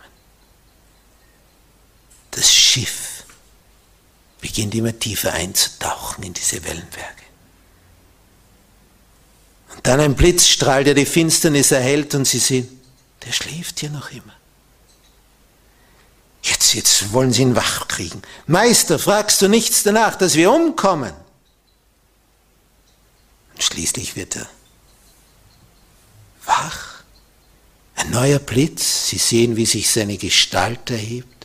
das 2.39 2.53
Schiff 2.53 3.25
beginnt 4.39 4.73
immer 4.73 4.97
tiefer 4.97 5.33
einzutauchen 5.33 6.23
in 6.23 6.33
diese 6.33 6.63
Wellenberge. 6.63 7.23
Und 9.75 9.85
dann 9.85 9.99
ein 9.99 10.15
Blitzstrahl, 10.15 10.85
der 10.85 10.93
die 10.93 11.05
Finsternis 11.05 11.71
erhält 11.71 12.15
und 12.15 12.25
sie 12.25 12.39
sehen, 12.39 12.81
der 13.25 13.33
schläft 13.33 13.81
hier 13.81 13.89
noch 13.89 14.11
immer. 14.11 14.33
Jetzt, 16.41 16.73
jetzt 16.73 17.11
wollen 17.11 17.33
sie 17.33 17.41
ihn 17.41 17.57
wach 17.57 17.89
kriegen. 17.89 18.21
Meister, 18.47 18.97
fragst 18.97 19.41
du 19.41 19.49
nichts 19.49 19.83
danach, 19.83 20.15
dass 20.15 20.35
wir 20.35 20.51
umkommen? 20.51 21.13
Und 23.59 23.63
schließlich 23.63 24.15
wird 24.15 24.37
er 24.37 24.47
wach. 26.45 27.03
Ein 27.95 28.11
neuer 28.11 28.39
Blitz, 28.39 29.09
sie 29.09 29.17
sehen, 29.17 29.57
wie 29.57 29.65
sich 29.65 29.89
seine 29.91 30.15
Gestalt 30.15 30.89
erhebt 30.89 31.39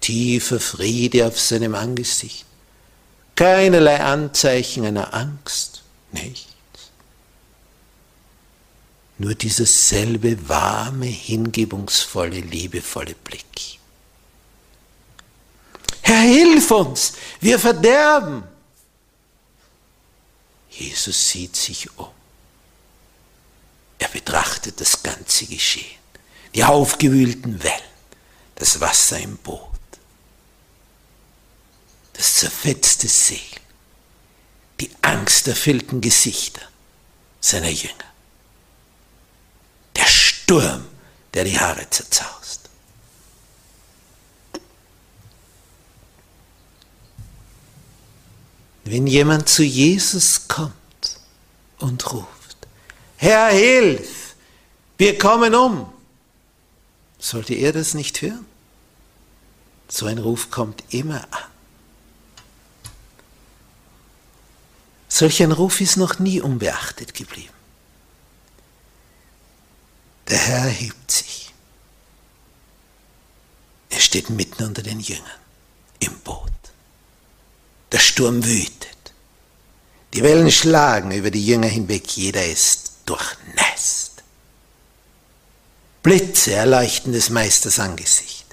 tiefer 0.00 0.58
Friede 0.58 1.24
auf 1.28 1.38
seinem 1.38 1.76
Angesicht, 1.76 2.44
keinerlei 3.36 4.00
Anzeichen 4.00 4.84
einer 4.84 5.14
Angst, 5.14 5.84
nichts. 6.10 6.48
Nur 9.18 9.36
dieser 9.36 9.66
selbe 9.66 10.48
warme, 10.48 11.06
hingebungsvolle, 11.06 12.40
liebevolle 12.40 13.14
Blick. 13.14 13.78
Herr, 16.00 16.22
hilf 16.22 16.72
uns, 16.72 17.12
wir 17.40 17.60
verderben. 17.60 18.42
Jesus 20.72 21.30
sieht 21.30 21.56
sich 21.56 21.88
um. 21.98 22.08
Er 23.98 24.08
betrachtet 24.08 24.80
das 24.80 25.02
ganze 25.02 25.46
Geschehen, 25.46 25.98
die 26.54 26.64
aufgewühlten 26.64 27.62
Wellen, 27.62 27.80
das 28.56 28.80
Wasser 28.80 29.18
im 29.18 29.36
Boot 29.36 29.72
das 32.12 32.36
zerfetzte 32.36 33.08
Segel, 33.08 33.60
die 34.80 34.90
angsterfüllten 35.02 36.00
Gesichter 36.00 36.62
seiner 37.40 37.70
Jünger, 37.70 38.12
der 39.96 40.06
Sturm, 40.06 40.86
der 41.34 41.44
die 41.44 41.58
Haare 41.58 41.88
zerzaust. 41.90 42.68
Wenn 48.92 49.06
jemand 49.06 49.48
zu 49.48 49.62
Jesus 49.62 50.48
kommt 50.48 50.74
und 51.78 52.12
ruft, 52.12 52.58
Herr, 53.16 53.48
hilf, 53.48 54.34
wir 54.98 55.16
kommen 55.16 55.54
um, 55.54 55.90
sollte 57.18 57.54
er 57.54 57.72
das 57.72 57.94
nicht 57.94 58.20
hören? 58.20 58.44
So 59.88 60.04
ein 60.04 60.18
Ruf 60.18 60.50
kommt 60.50 60.84
immer 60.90 61.24
an 61.30 61.44
Solch 65.08 65.42
ein 65.42 65.52
Ruf 65.52 65.80
ist 65.80 65.96
noch 65.96 66.18
nie 66.18 66.42
unbeachtet 66.42 67.14
geblieben. 67.14 67.54
Der 70.28 70.36
Herr 70.36 70.68
hebt 70.68 71.10
sich. 71.10 71.54
Er 73.88 74.00
steht 74.00 74.28
mitten 74.28 74.64
unter 74.64 74.82
den 74.82 75.00
Jüngern 75.00 75.40
im 75.98 76.18
Boot. 76.20 76.61
Der 77.92 77.98
Sturm 77.98 78.44
wütet. 78.44 79.12
Die 80.14 80.22
Wellen 80.22 80.50
schlagen 80.50 81.10
über 81.12 81.30
die 81.30 81.46
Jünger 81.46 81.68
hinweg. 81.68 82.10
Jeder 82.16 82.44
ist 82.44 82.92
durchnässt. 83.06 84.22
Blitze 86.02 86.52
erleuchten 86.52 87.12
des 87.12 87.30
Meisters 87.30 87.78
Angesicht. 87.78 88.46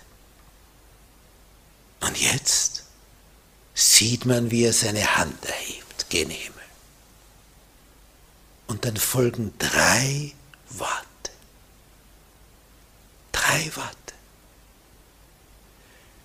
Und 2.02 2.18
jetzt 2.18 2.84
sieht 3.74 4.26
man, 4.26 4.52
wie 4.52 4.66
er 4.66 4.74
seine 4.74 5.18
Hand 5.18 5.46
erhebt 5.46 6.10
gen 6.10 6.30
Himmel. 6.30 6.60
Und 8.68 8.86
dann 8.86 8.98
folgen 8.98 9.54
drei 9.58 10.34
Worte. 10.70 11.32
Drei 13.32 13.72
Worte. 13.76 14.14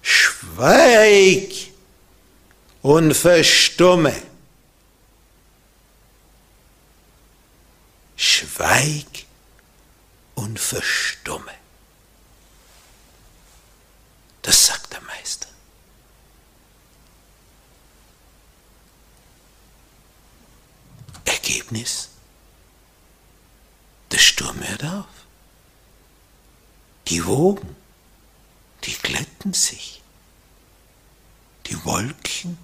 Schweig 0.02 1.73
und 2.84 3.14
verstumme. 3.14 4.14
Schweig 8.14 9.24
und 10.34 10.60
verstumme. 10.60 11.54
Das 14.42 14.66
sagt 14.66 14.92
der 14.92 15.00
Meister. 15.00 15.48
Ergebnis? 21.24 22.10
Der 24.12 24.18
Sturm 24.18 24.62
hört 24.62 24.84
auf. 24.84 25.06
Die 27.08 27.24
Wogen, 27.24 27.76
die 28.84 28.92
glätten 28.92 29.54
sich. 29.54 30.02
Die 31.64 31.82
Wolken 31.86 32.58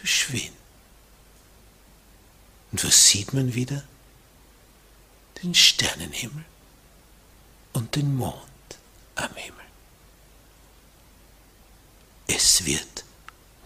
verschwinden. 0.00 0.56
Und 2.72 2.84
was 2.84 3.08
sieht 3.08 3.34
man 3.34 3.54
wieder? 3.54 3.82
Den 5.42 5.54
Sternenhimmel 5.54 6.44
und 7.72 7.96
den 7.96 8.16
Mond 8.16 8.34
am 9.14 9.34
Himmel. 9.34 9.64
Es 12.26 12.64
wird 12.64 13.04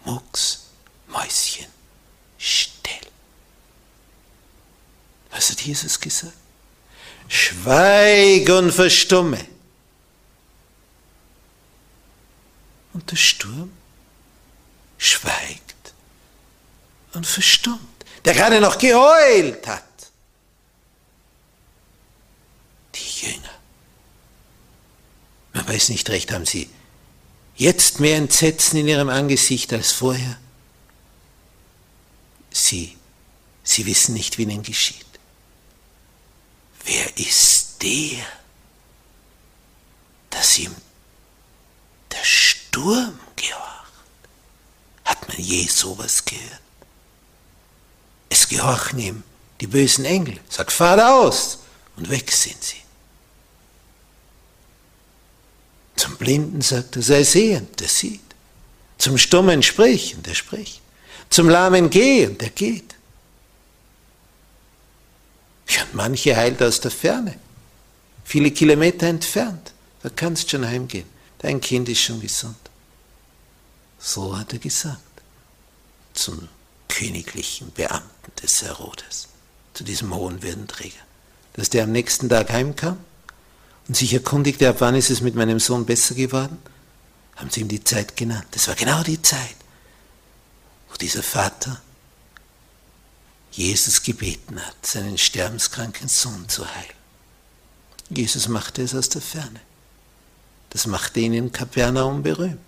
mucks, 0.04 0.70
Mäuschen, 1.06 1.66
still. 2.38 3.06
Was 5.30 5.50
hat 5.50 5.60
Jesus 5.60 6.00
gesagt? 6.00 6.36
Schweig 7.28 8.48
und 8.48 8.72
verstumme. 8.72 9.44
Und 12.92 13.10
der 13.10 13.16
Sturm 13.16 13.72
schweigt 14.98 15.73
und 17.16 17.26
verstummt, 17.26 18.04
der 18.24 18.34
gerade 18.34 18.60
noch 18.60 18.78
geheult 18.78 19.66
hat. 19.66 19.84
Die 22.94 23.26
Jünger. 23.26 23.50
Man 25.52 25.68
weiß 25.68 25.88
nicht 25.90 26.08
recht, 26.10 26.32
haben 26.32 26.46
sie 26.46 26.68
jetzt 27.56 28.00
mehr 28.00 28.16
Entsetzen 28.16 28.78
in 28.78 28.88
ihrem 28.88 29.08
Angesicht 29.08 29.72
als 29.72 29.92
vorher? 29.92 30.38
Sie, 32.50 32.96
sie 33.62 33.86
wissen 33.86 34.14
nicht, 34.14 34.38
wie 34.38 34.42
ihnen 34.42 34.62
geschieht. 34.62 35.04
Wer 36.84 37.16
ist 37.16 37.82
der, 37.82 38.24
dass 40.30 40.58
ihm 40.58 40.74
der 42.12 42.24
Sturm 42.24 43.18
gehorcht? 43.36 43.92
Hat 45.04 45.28
man 45.28 45.38
je 45.38 45.66
sowas 45.66 46.24
gehört? 46.24 46.63
Es 48.44 48.50
gehorchen 48.50 48.98
ihm 48.98 49.22
die 49.62 49.66
bösen 49.66 50.04
Engel. 50.04 50.38
Sagt, 50.50 50.70
fahr 50.70 51.14
aus! 51.14 51.60
Und 51.96 52.10
weg 52.10 52.30
sind 52.30 52.62
sie. 52.62 52.82
Zum 55.96 56.18
Blinden 56.18 56.60
sagt 56.60 56.96
er, 56.96 57.02
sei 57.02 57.22
sehend, 57.22 57.80
der 57.80 57.88
sieht. 57.88 58.20
Zum 58.98 59.16
Stummen 59.16 59.62
sprich, 59.62 60.14
und 60.14 60.26
der 60.26 60.34
spricht. 60.34 60.82
Zum 61.30 61.48
Lahmen 61.48 61.88
geh, 61.88 62.26
und 62.26 62.38
der 62.42 62.50
geht. 62.50 62.94
Ja, 65.68 65.82
und 65.84 65.94
manche 65.94 66.36
heilt 66.36 66.62
aus 66.62 66.80
der 66.80 66.90
Ferne, 66.90 67.38
viele 68.24 68.50
Kilometer 68.50 69.06
entfernt. 69.06 69.72
Da 70.02 70.10
kannst 70.10 70.50
schon 70.50 70.66
heimgehen. 70.66 71.08
Dein 71.38 71.62
Kind 71.62 71.88
ist 71.88 72.02
schon 72.02 72.20
gesund. 72.20 72.56
So 73.98 74.36
hat 74.36 74.52
er 74.52 74.58
gesagt 74.58 75.00
zum 76.12 76.46
königlichen 76.94 77.72
Beamten 77.72 78.32
des 78.42 78.62
Herodes, 78.62 79.28
zu 79.74 79.82
diesem 79.82 80.14
hohen 80.14 80.42
Würdenträger, 80.42 81.02
dass 81.54 81.70
der 81.70 81.84
am 81.84 81.92
nächsten 81.92 82.28
Tag 82.28 82.50
heimkam 82.50 82.98
und 83.88 83.96
sich 83.96 84.12
erkundigte, 84.12 84.68
ab 84.68 84.76
wann 84.78 84.94
ist 84.94 85.10
es 85.10 85.20
mit 85.20 85.34
meinem 85.34 85.58
Sohn 85.58 85.86
besser 85.86 86.14
geworden, 86.14 86.58
haben 87.36 87.50
sie 87.50 87.62
ihm 87.62 87.68
die 87.68 87.82
Zeit 87.82 88.16
genannt. 88.16 88.46
Das 88.52 88.68
war 88.68 88.76
genau 88.76 89.02
die 89.02 89.20
Zeit, 89.20 89.56
wo 90.88 90.96
dieser 90.96 91.24
Vater 91.24 91.82
Jesus 93.50 94.02
gebeten 94.02 94.64
hat, 94.64 94.86
seinen 94.86 95.18
sterbenskranken 95.18 96.08
Sohn 96.08 96.48
zu 96.48 96.64
heilen. 96.64 97.04
Jesus 98.08 98.48
machte 98.48 98.82
es 98.82 98.94
aus 98.94 99.08
der 99.08 99.22
Ferne. 99.22 99.60
Das 100.70 100.86
machte 100.86 101.20
ihn 101.20 101.34
in 101.34 101.52
Kapernaum 101.52 102.22
berühmt. 102.22 102.58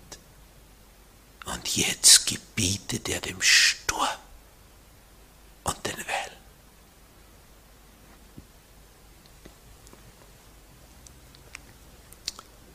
Und 1.53 1.77
jetzt 1.77 2.27
gebietet 2.27 3.07
er 3.07 3.21
dem 3.21 3.41
Sturm 3.41 4.07
und 5.63 5.85
den 5.85 5.97
Wellen. 5.97 6.37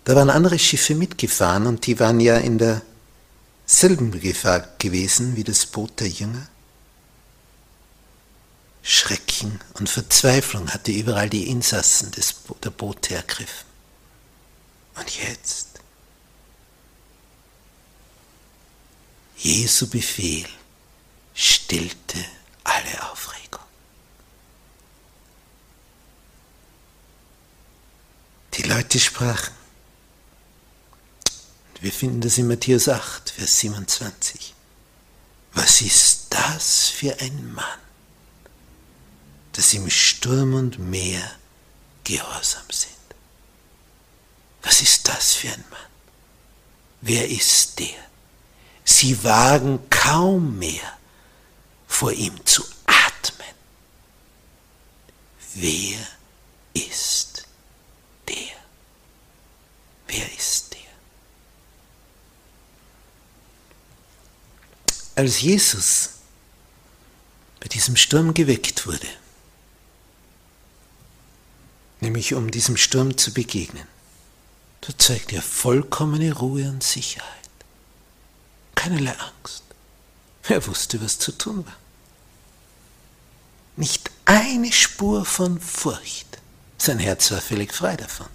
Da 0.04 0.16
waren 0.16 0.30
andere 0.30 0.58
Schiffe 0.58 0.94
mitgefahren 0.94 1.66
und 1.66 1.86
die 1.86 2.00
waren 2.00 2.18
ja 2.18 2.38
in 2.38 2.58
derselben 2.58 4.10
Gefahr 4.20 4.66
gewesen 4.78 5.36
wie 5.36 5.44
das 5.44 5.66
Boot 5.66 6.00
der 6.00 6.08
Jünger. 6.08 6.48
Schrecken 8.82 9.60
und 9.74 9.88
Verzweiflung 9.88 10.70
hatte 10.70 10.90
überall 10.90 11.30
die 11.30 11.48
Insassen 11.48 12.10
des, 12.10 12.34
der 12.64 12.70
Boote 12.70 13.14
ergriffen. 13.14 13.66
Und 14.96 15.08
jetzt 15.10 15.71
Jesu 19.42 19.88
Befehl 19.88 20.48
stillte 21.34 22.24
alle 22.62 23.10
Aufregung. 23.10 23.64
Die 28.54 28.62
Leute 28.62 29.00
sprachen. 29.00 29.52
Wir 31.80 31.90
finden 31.90 32.20
das 32.20 32.38
in 32.38 32.46
Matthäus 32.46 32.88
8, 32.88 33.30
Vers 33.30 33.58
27. 33.58 34.54
Was 35.54 35.80
ist 35.80 36.26
das 36.30 36.88
für 36.88 37.18
ein 37.18 37.52
Mann, 37.52 37.80
dass 39.54 39.74
im 39.74 39.90
Sturm 39.90 40.54
und 40.54 40.78
Meer 40.78 41.28
gehorsam 42.04 42.70
sind? 42.70 42.92
Was 44.62 44.82
ist 44.82 45.08
das 45.08 45.34
für 45.34 45.48
ein 45.48 45.64
Mann? 45.68 45.90
Wer 47.00 47.28
ist 47.28 47.80
der? 47.80 48.11
Sie 48.84 49.22
wagen 49.22 49.78
kaum 49.90 50.58
mehr 50.58 50.98
vor 51.86 52.12
ihm 52.12 52.44
zu 52.44 52.64
atmen. 52.86 53.54
Wer 55.54 55.98
ist 56.74 57.44
der? 58.28 58.56
Wer 60.06 60.32
ist 60.36 60.72
der? 60.72 60.80
Als 65.14 65.40
Jesus 65.40 66.10
bei 67.60 67.68
diesem 67.68 67.96
Sturm 67.96 68.34
geweckt 68.34 68.86
wurde, 68.86 69.08
nämlich 72.00 72.34
um 72.34 72.50
diesem 72.50 72.76
Sturm 72.76 73.16
zu 73.16 73.32
begegnen, 73.32 73.86
da 74.80 74.98
zeigt 74.98 75.32
er 75.32 75.42
vollkommene 75.42 76.32
Ruhe 76.32 76.68
und 76.68 76.82
Sicherheit 76.82 77.41
keinerlei 78.82 79.14
Angst. 79.18 79.62
Er 80.48 80.66
wusste, 80.66 81.00
was 81.00 81.18
zu 81.18 81.32
tun 81.32 81.64
war. 81.64 81.76
Nicht 83.76 84.10
eine 84.24 84.72
Spur 84.72 85.24
von 85.24 85.60
Furcht. 85.60 86.38
Sein 86.78 86.98
Herz 86.98 87.30
war 87.30 87.40
völlig 87.40 87.72
frei 87.72 87.96
davon. 87.96 88.26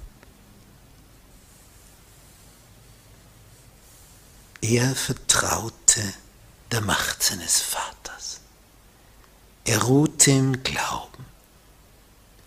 Er 4.61 4.95
vertraute 4.95 6.01
der 6.71 6.81
Macht 6.81 7.21
seines 7.23 7.59
Vaters. 7.59 8.39
Er 9.65 9.83
ruhte 9.83 10.31
im 10.31 10.63
Glauben, 10.63 11.25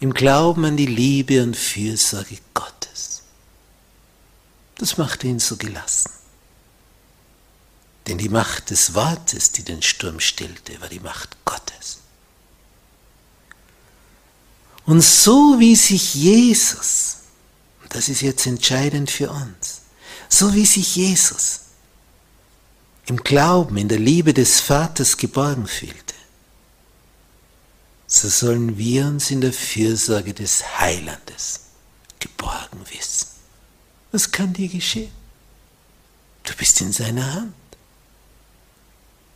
im 0.01 0.13
Glauben 0.13 0.65
an 0.65 0.77
die 0.77 0.87
Liebe 0.87 1.43
und 1.43 1.55
Fürsorge 1.55 2.39
Gottes. 2.55 3.23
Das 4.77 4.97
machte 4.97 5.27
ihn 5.27 5.39
so 5.39 5.57
gelassen. 5.57 6.20
Denn 8.07 8.19
die 8.19 8.29
Macht 8.29 8.71
des 8.71 8.95
Wortes, 8.95 9.53
die 9.53 9.63
den 9.63 9.83
Sturm 9.83 10.21
stillte, 10.21 10.81
war 10.81 10.89
die 10.89 11.01
Macht 11.01 11.37
Gottes. 11.45 11.99
Und 14.87 15.03
so 15.03 15.57
wie 15.59 15.77
sich 15.77 16.15
Jesus, 16.15 17.19
das 17.91 18.09
ist 18.09 18.23
jetzt 18.23 18.47
entscheidend 18.47 19.11
für 19.11 19.31
uns, 19.31 19.83
so 20.29 20.55
wie 20.55 20.67
sich 20.67 20.97
Jesus 20.97 21.61
im 23.07 23.19
Glauben, 23.19 23.77
in 23.77 23.89
der 23.89 23.99
Liebe 23.99 24.33
des 24.33 24.61
Vaters 24.61 25.17
geborgen 25.17 25.67
fühlte, 25.67 26.15
so 28.07 28.29
sollen 28.29 28.77
wir 28.79 29.07
uns 29.07 29.31
in 29.31 29.41
der 29.41 29.53
Fürsorge 29.53 30.35
des 30.35 30.81
Heilandes 30.81 31.61
geborgen 32.19 32.85
wissen. 32.93 33.29
Was 34.11 34.31
kann 34.31 34.53
dir 34.53 34.69
geschehen? 34.69 35.13
Du 36.43 36.55
bist 36.55 36.81
in 36.81 36.93
seiner 36.93 37.35
Hand. 37.35 37.55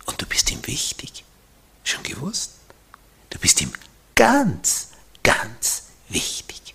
Und 0.06 0.20
du 0.20 0.26
bist 0.26 0.50
ihm 0.50 0.66
wichtig. 0.66 1.24
Schon 1.82 2.02
gewusst? 2.02 2.52
Du 3.30 3.38
bist 3.38 3.60
ihm 3.60 3.72
ganz, 4.14 4.88
ganz 5.22 5.84
wichtig. 6.08 6.74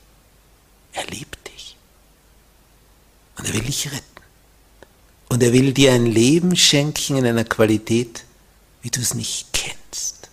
Er 0.94 1.06
liebt 1.08 1.48
dich. 1.48 1.76
Und 3.38 3.48
er 3.48 3.54
will 3.54 3.64
dich 3.64 3.92
retten. 3.92 4.04
Und 5.30 5.44
er 5.44 5.54
will 5.54 5.74
dir 5.74 5.94
ein 5.94 6.06
Leben 6.06 6.56
schenken 6.56 7.18
in 7.18 7.26
einer 7.26 7.46
Qualität, 7.46 8.26
wie 8.82 8.90
du 8.90 9.00
es 9.00 9.14
nicht 9.14 9.54
kennst. 9.54 10.30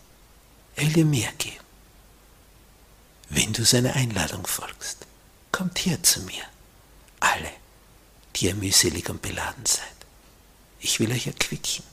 Er 0.74 0.84
will 0.84 0.92
dir 0.92 1.04
mehr 1.04 1.32
geben. 1.38 1.56
Wenn 3.28 3.52
du 3.52 3.64
seiner 3.64 3.94
Einladung 3.94 4.46
folgst, 4.46 4.98
kommt 5.52 5.84
her 5.84 6.02
zu 6.02 6.20
mir, 6.22 6.42
alle, 7.20 7.50
die 8.36 8.46
ihr 8.46 8.54
mühselig 8.54 9.08
und 9.10 9.22
beladen 9.22 9.66
seid. 9.66 9.84
Ich 10.80 11.00
will 11.00 11.10
euch 11.12 11.26
erquicken. 11.26 11.84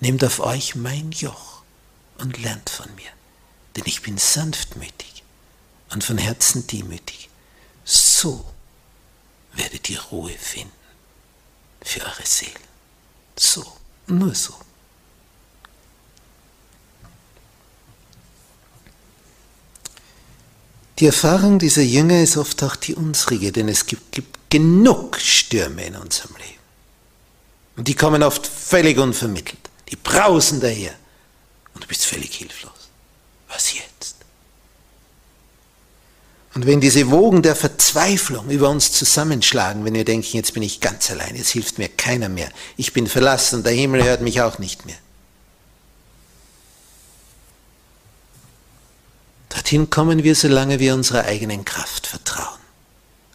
Nehmt 0.00 0.22
auf 0.24 0.40
euch 0.40 0.74
mein 0.74 1.10
Joch 1.10 1.62
und 2.18 2.38
lernt 2.38 2.70
von 2.70 2.94
mir, 2.94 3.10
denn 3.76 3.84
ich 3.86 4.02
bin 4.02 4.16
sanftmütig 4.16 5.22
und 5.90 6.04
von 6.04 6.18
Herzen 6.18 6.66
demütig. 6.66 7.28
So 7.84 8.44
werdet 9.54 9.90
ihr 9.90 10.00
Ruhe 10.00 10.32
finden 10.38 10.72
für 11.82 12.00
eure 12.00 12.24
Seelen. 12.24 12.52
So, 13.36 13.64
nur 14.06 14.34
so. 14.34 14.54
Die 20.98 21.06
Erfahrung 21.06 21.60
dieser 21.60 21.82
Jünger 21.82 22.20
ist 22.22 22.36
oft 22.36 22.62
auch 22.64 22.74
die 22.74 22.94
unsrige, 22.94 23.52
denn 23.52 23.68
es 23.68 23.86
gibt, 23.86 24.10
gibt 24.10 24.50
genug 24.50 25.20
Stürme 25.20 25.84
in 25.84 25.94
unserem 25.94 26.34
Leben. 26.36 26.58
Und 27.76 27.86
die 27.86 27.94
kommen 27.94 28.24
oft 28.24 28.44
völlig 28.44 28.98
unvermittelt. 28.98 29.67
Die 29.90 29.96
brausen 29.96 30.60
daher. 30.60 30.94
Und 31.74 31.84
du 31.84 31.88
bist 31.88 32.04
völlig 32.04 32.34
hilflos. 32.34 32.72
Was 33.48 33.74
jetzt? 33.74 34.16
Und 36.54 36.66
wenn 36.66 36.80
diese 36.80 37.10
Wogen 37.10 37.42
der 37.42 37.54
Verzweiflung 37.54 38.50
über 38.50 38.68
uns 38.68 38.90
zusammenschlagen, 38.92 39.84
wenn 39.84 39.94
wir 39.94 40.04
denken, 40.04 40.36
jetzt 40.36 40.54
bin 40.54 40.62
ich 40.62 40.80
ganz 40.80 41.10
allein, 41.10 41.36
jetzt 41.36 41.50
hilft 41.50 41.78
mir 41.78 41.88
keiner 41.88 42.28
mehr, 42.28 42.50
ich 42.76 42.92
bin 42.92 43.06
verlassen, 43.06 43.62
der 43.62 43.72
Himmel 43.72 44.02
hört 44.02 44.22
mich 44.22 44.40
auch 44.40 44.58
nicht 44.58 44.84
mehr. 44.84 44.98
Dorthin 49.50 49.88
kommen 49.88 50.24
wir, 50.24 50.34
solange 50.34 50.80
wir 50.80 50.94
unserer 50.94 51.24
eigenen 51.26 51.64
Kraft 51.64 52.06
vertrauen. 52.06 52.58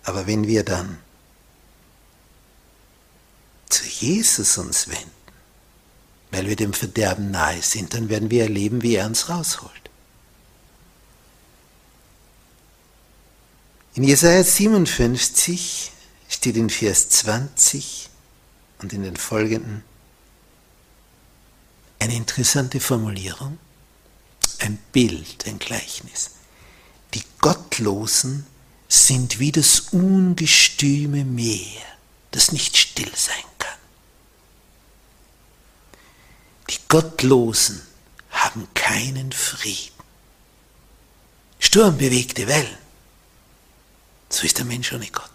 Aber 0.04 0.28
wenn 0.28 0.48
wir 0.48 0.64
dann 0.64 1.00
zu 3.70 3.86
Jesus 3.86 4.58
uns 4.58 4.90
wenden, 4.90 5.23
weil 6.34 6.48
wir 6.48 6.56
dem 6.56 6.74
Verderben 6.74 7.30
nahe 7.30 7.62
sind, 7.62 7.94
dann 7.94 8.10
werden 8.10 8.32
wir 8.32 8.42
erleben, 8.42 8.82
wie 8.82 8.96
er 8.96 9.06
uns 9.06 9.30
rausholt. 9.30 9.72
In 13.94 14.04
Jesaja 14.04 14.44
57 14.44 15.92
steht 16.28 16.58
in 16.58 16.72
Vers 16.72 17.10
20 17.10 18.10
und 18.80 18.94
in 18.94 19.04
den 19.04 19.16
folgenden 19.16 19.84
eine 22.00 22.16
interessante 22.16 22.80
Formulierung, 22.80 23.60
ein 24.58 24.80
Bild, 24.92 25.46
ein 25.46 25.60
Gleichnis. 25.60 26.32
Die 27.14 27.24
Gottlosen 27.42 28.48
sind 28.88 29.40
wie 29.40 29.52
das 29.52 29.82
ungestüme 29.92 31.26
Meer, 31.26 31.84
das 32.32 32.52
nicht 32.52 32.76
still 32.76 33.12
sein 33.16 33.36
kann. 33.60 33.73
Die 36.74 36.80
Gottlosen 36.88 37.86
haben 38.32 38.68
keinen 38.74 39.32
Frieden. 39.32 39.94
Sturmbewegte 41.60 42.48
Wellen. 42.48 42.78
So 44.30 44.44
ist 44.44 44.58
der 44.58 44.66
Mensch 44.66 44.92
ohne 44.92 45.08
Gott. 45.12 45.30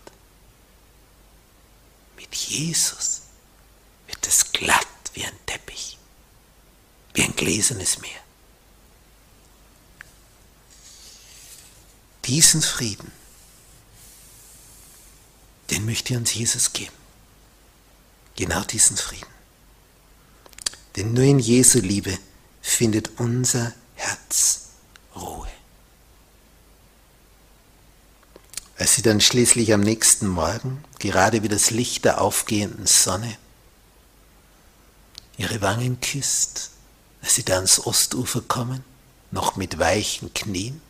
Mit 2.16 2.35
Jesus 2.35 3.22
wird 4.09 4.27
es 4.27 4.51
glatt 4.51 4.87
wie 5.14 5.24
ein 5.24 5.38
Teppich, 5.46 5.96
wie 7.14 7.22
ein 7.22 7.37
gläsernes 7.37 8.01
Meer. 8.01 8.20
Diesen 12.24 12.62
Frieden, 12.62 13.12
den 15.70 15.85
möchte 15.85 16.16
uns 16.16 16.35
Jesus 16.35 16.72
geben. 16.72 16.96
Genau 18.35 18.64
diesen 18.64 18.96
Frieden. 18.96 19.38
Denn 20.99 21.13
nur 21.13 21.23
in 21.23 21.39
Jesu 21.39 21.79
Liebe 21.79 22.19
findet 22.61 23.21
unser 23.21 23.73
Herz 23.95 24.71
Ruhe. 25.15 25.47
Als 28.77 28.97
sie 28.97 29.03
dann 29.03 29.21
schließlich 29.21 29.73
am 29.73 29.81
nächsten 29.81 30.27
Morgen, 30.27 30.83
gerade 30.99 31.45
wie 31.45 31.49
das 31.49 31.71
Licht 31.71 32.05
der 32.05 32.21
aufgehenden 32.21 32.87
Sonne, 32.87 33.39
ihre 35.37 35.61
Wangen 35.61 36.01
küsst, 36.01 36.71
als 37.23 37.37
sie 37.37 37.45
da 37.45 37.55
ans 37.55 37.79
Ostufer 37.87 38.41
kommen, 38.41 38.83
noch 39.31 39.55
mit 39.55 39.79
weichen 39.79 40.35
Knien, 40.35 40.83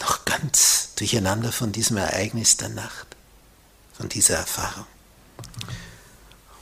noch 0.00 0.24
ganz 0.24 0.94
durcheinander 0.96 1.52
von 1.52 1.70
diesem 1.70 1.98
Ereignis 1.98 2.56
der 2.56 2.70
Nacht, 2.70 3.08
von 3.92 4.08
dieser 4.08 4.36
Erfahrung 4.36 4.86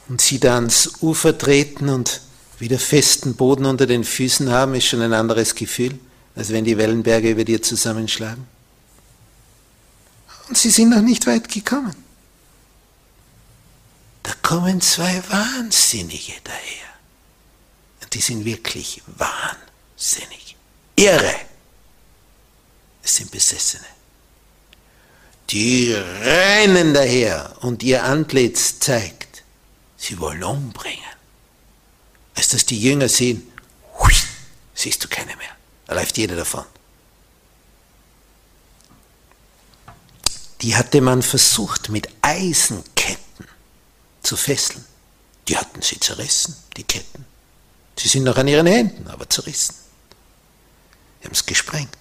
und 0.09 0.21
sie 0.21 0.39
da 0.39 0.55
ans 0.57 1.03
Ufer 1.03 1.37
treten 1.37 1.89
und 1.89 2.21
wieder 2.59 2.79
festen 2.79 3.35
Boden 3.35 3.67
unter 3.67 3.87
den 3.87 4.05
Füßen 4.05 4.51
haben, 4.51 4.75
ist 4.75 4.87
schon 4.87 5.03
ein 5.03 5.13
anderes 5.13 5.55
Gefühl, 5.55 5.99
als 6.35 6.51
wenn 6.51 6.65
die 6.65 6.79
Wellenberge 6.79 7.31
über 7.31 7.45
dir 7.45 7.63
zusammenschlagen. 7.63 8.47
Und 10.49 10.57
sie 10.57 10.71
sind 10.71 10.91
noch 10.91 11.03
nicht 11.03 11.27
weit 11.27 11.49
gekommen. 11.49 11.95
Da 14.23 14.33
kommen 14.43 14.81
zwei 14.81 15.23
Wahnsinnige 15.29 16.33
daher. 16.45 16.87
Und 18.03 18.15
die 18.15 18.21
sind 18.21 18.45
wirklich 18.45 19.03
wahnsinnig. 19.07 20.57
Irre. 20.97 21.35
Es 23.03 23.17
sind 23.17 23.31
Besessene. 23.31 23.85
Die 25.51 25.93
rennen 25.93 26.93
daher 26.93 27.57
und 27.61 27.83
ihr 27.85 28.03
Antlitz 28.03 28.81
zeigt, 28.81 29.26
sie 30.07 30.19
wollen 30.21 30.45
umbringen. 30.45 31.05
Als 32.35 32.49
das 32.49 32.65
die 32.65 32.81
Jünger 32.81 33.09
sehen, 33.09 33.51
siehst 34.75 35.03
du 35.03 35.09
keine 35.09 35.35
mehr. 35.37 35.51
Da 35.87 35.95
läuft 35.95 36.17
jeder 36.19 36.37
davon. 36.37 36.65
Die 40.61 40.77
hatte 40.77 41.01
man 41.01 41.23
versucht 41.23 41.89
mit 41.89 42.09
Eisenketten 42.23 43.47
zu 44.23 44.37
fesseln. 44.37 44.85
Die 45.49 45.57
hatten 45.57 45.83
sie 45.83 45.99
zerrissen, 45.99 46.57
die 46.77 46.85
Ketten. 46.85 47.25
Sie 47.97 48.09
sind 48.09 48.25
noch 48.25 48.37
an 48.37 48.49
ihren 48.49 48.67
Händen, 48.67 49.09
aber 49.09 49.29
zerrissen. 49.29 49.75
Sie 51.21 51.27
haben 51.27 51.33
es 51.33 51.47
gesprengt. 51.47 51.97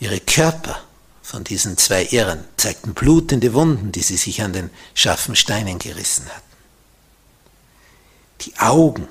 Ihre 0.00 0.20
Körper 0.20 0.84
von 1.24 1.42
diesen 1.42 1.78
zwei 1.78 2.04
Irren 2.04 2.44
zeigten 2.58 2.92
blutende 2.92 3.54
Wunden, 3.54 3.92
die 3.92 4.02
sie 4.02 4.18
sich 4.18 4.42
an 4.42 4.52
den 4.52 4.68
scharfen 4.92 5.34
Steinen 5.34 5.78
gerissen 5.78 6.26
hatten. 6.28 6.42
Die 8.42 8.58
Augen, 8.58 9.08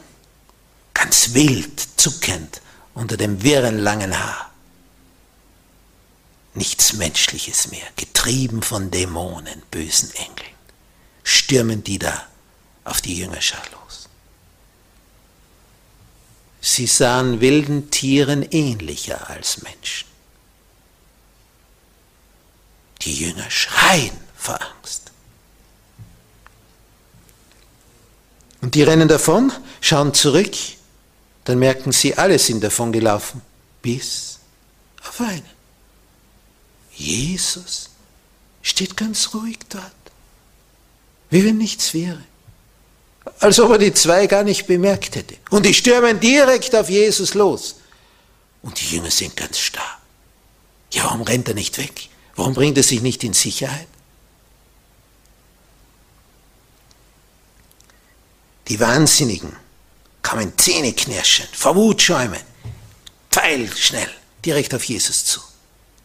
ganz 0.93 1.33
wild, 1.33 1.81
zuckend 1.97 2.61
unter 2.93 3.17
dem 3.17 3.41
wirren 3.41 3.79
langen 3.79 4.17
Haar. 4.17 4.51
Nichts 6.53 6.93
Menschliches 6.93 7.71
mehr, 7.71 7.87
getrieben 7.95 8.61
von 8.61 8.91
Dämonen, 8.91 9.63
bösen 9.71 10.13
Engeln, 10.13 10.55
stürmen 11.23 11.83
die 11.83 11.97
da 11.97 12.27
auf 12.83 13.01
die 13.01 13.17
Jüngerschar 13.17 13.63
los. 13.71 14.07
Sie 16.61 16.85
sahen 16.85 17.41
wilden 17.41 17.89
Tieren 17.89 18.43
ähnlicher 18.43 19.31
als 19.31 19.63
Menschen. 19.63 20.12
Die 23.03 23.13
Jünger 23.13 23.49
schreien 23.49 24.17
vor 24.35 24.59
Angst. 24.61 25.11
Und 28.61 28.75
die 28.75 28.83
rennen 28.83 29.09
davon, 29.09 29.51
schauen 29.81 30.13
zurück, 30.13 30.55
dann 31.43 31.59
merken 31.59 31.91
sie, 31.91 32.15
alle 32.15 32.39
sind 32.39 32.63
davon 32.63 32.93
gelaufen, 32.93 33.41
bis 33.81 34.39
auf 35.05 35.19
einen. 35.19 35.43
Jesus 36.95 37.89
steht 38.61 38.95
ganz 38.95 39.33
ruhig 39.33 39.59
dort, 39.67 39.83
wie 41.29 41.43
wenn 41.43 41.57
nichts 41.57 41.93
wäre. 41.93 42.23
Als 43.39 43.59
ob 43.59 43.71
er 43.71 43.77
die 43.77 43.93
zwei 43.93 44.27
gar 44.27 44.43
nicht 44.43 44.67
bemerkt 44.67 45.15
hätte. 45.15 45.35
Und 45.49 45.65
die 45.65 45.73
stürmen 45.73 46.19
direkt 46.19 46.75
auf 46.75 46.89
Jesus 46.89 47.33
los. 47.33 47.75
Und 48.61 48.79
die 48.79 48.95
Jünger 48.95 49.11
sind 49.11 49.35
ganz 49.35 49.59
starr. 49.59 49.99
Ja, 50.91 51.05
warum 51.05 51.23
rennt 51.23 51.49
er 51.49 51.53
nicht 51.53 51.77
weg? 51.77 52.09
Warum 52.35 52.53
bringt 52.53 52.77
er 52.77 52.83
sich 52.83 53.01
nicht 53.01 53.23
in 53.23 53.33
Sicherheit? 53.33 53.87
Die 58.67 58.79
Wahnsinnigen 58.79 59.55
kamen 60.21 60.57
Zähneknirschend, 60.57 61.55
vor 61.55 61.75
Wut 61.75 62.01
schäumen, 62.01 62.41
pfeilschnell, 63.29 64.09
direkt 64.45 64.73
auf 64.73 64.83
Jesus 64.85 65.25
zu. 65.25 65.41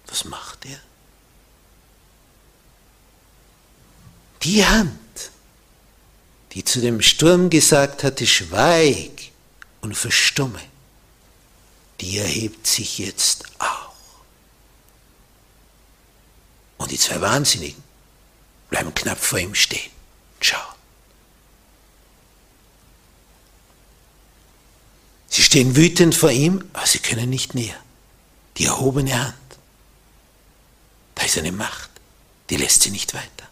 Was 0.08 0.24
macht 0.24 0.66
er? 0.66 0.80
Die 4.42 4.64
Hand, 4.64 4.98
die 6.52 6.64
zu 6.64 6.80
dem 6.80 7.00
Sturm 7.00 7.50
gesagt 7.50 8.04
hatte, 8.04 8.26
schweig 8.26 9.30
und 9.80 9.96
verstumme, 9.96 10.60
die 12.00 12.18
erhebt 12.18 12.66
sich 12.66 12.98
jetzt 12.98 13.44
auch. 13.58 13.77
Und 16.88 16.92
die 16.92 16.98
zwei 16.98 17.20
Wahnsinnigen 17.20 17.84
bleiben 18.70 18.94
knapp 18.94 19.18
vor 19.18 19.38
ihm 19.38 19.54
stehen. 19.54 19.92
Schau. 20.40 20.56
Sie 25.28 25.42
stehen 25.42 25.76
wütend 25.76 26.14
vor 26.14 26.30
ihm, 26.30 26.64
aber 26.72 26.86
sie 26.86 27.00
können 27.00 27.28
nicht 27.28 27.54
näher. 27.54 27.76
Die 28.56 28.64
erhobene 28.64 29.22
Hand. 29.22 29.34
Da 31.14 31.24
ist 31.24 31.36
eine 31.36 31.52
Macht, 31.52 31.90
die 32.48 32.56
lässt 32.56 32.84
sie 32.84 32.90
nicht 32.90 33.12
weiter. 33.12 33.48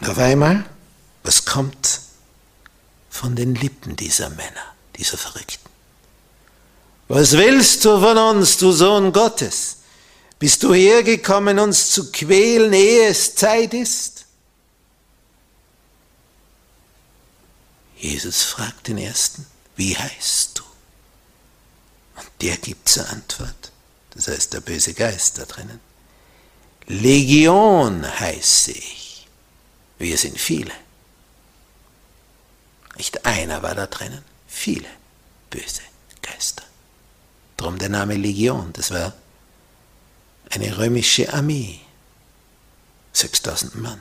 Und 0.00 0.08
auf 0.08 0.16
einmal, 0.16 0.64
was 1.22 1.44
kommt 1.44 2.00
von 3.10 3.36
den 3.36 3.56
Lippen 3.56 3.94
dieser 3.94 4.30
Männer, 4.30 4.74
dieser 4.96 5.18
Verrückten? 5.18 5.75
Was 7.08 7.32
willst 7.32 7.84
du 7.84 8.00
von 8.00 8.18
uns, 8.18 8.56
du 8.56 8.72
Sohn 8.72 9.12
Gottes? 9.12 9.76
Bist 10.38 10.62
du 10.62 10.74
hergekommen, 10.74 11.58
uns 11.58 11.90
zu 11.90 12.10
quälen, 12.10 12.72
ehe 12.72 13.08
es 13.08 13.34
Zeit 13.34 13.72
ist? 13.74 14.26
Jesus 17.96 18.42
fragt 18.42 18.88
den 18.88 18.98
Ersten, 18.98 19.46
wie 19.76 19.96
heißt 19.96 20.58
du? 20.58 20.62
Und 22.16 22.28
der 22.42 22.56
gibt 22.56 22.88
zur 22.88 23.08
Antwort, 23.08 23.72
das 24.10 24.28
heißt 24.28 24.52
der 24.52 24.60
böse 24.60 24.92
Geist 24.92 25.38
da 25.38 25.44
drinnen, 25.44 25.80
Legion 26.86 28.04
heiße 28.20 28.72
ich. 28.72 29.26
Wir 29.98 30.18
sind 30.18 30.38
viele. 30.38 30.72
Nicht 32.96 33.24
einer 33.24 33.62
war 33.62 33.74
da 33.74 33.86
drinnen, 33.86 34.22
viele 34.46 34.88
böse 35.50 35.82
Geister. 36.22 36.62
Drum 37.56 37.78
der 37.78 37.88
Name 37.88 38.14
Legion, 38.14 38.72
das 38.72 38.90
war 38.90 39.14
eine 40.50 40.76
römische 40.76 41.32
Armee, 41.32 41.80
6000 43.12 43.74
Mann. 43.76 44.00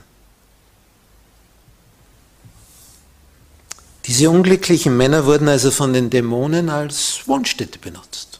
Diese 4.05 4.29
unglücklichen 4.29 4.95
Männer 4.95 5.25
wurden 5.25 5.47
also 5.47 5.71
von 5.71 5.93
den 5.93 6.09
Dämonen 6.11 6.69
als 6.69 7.27
Wohnstätte 7.27 7.79
benutzt, 7.79 8.39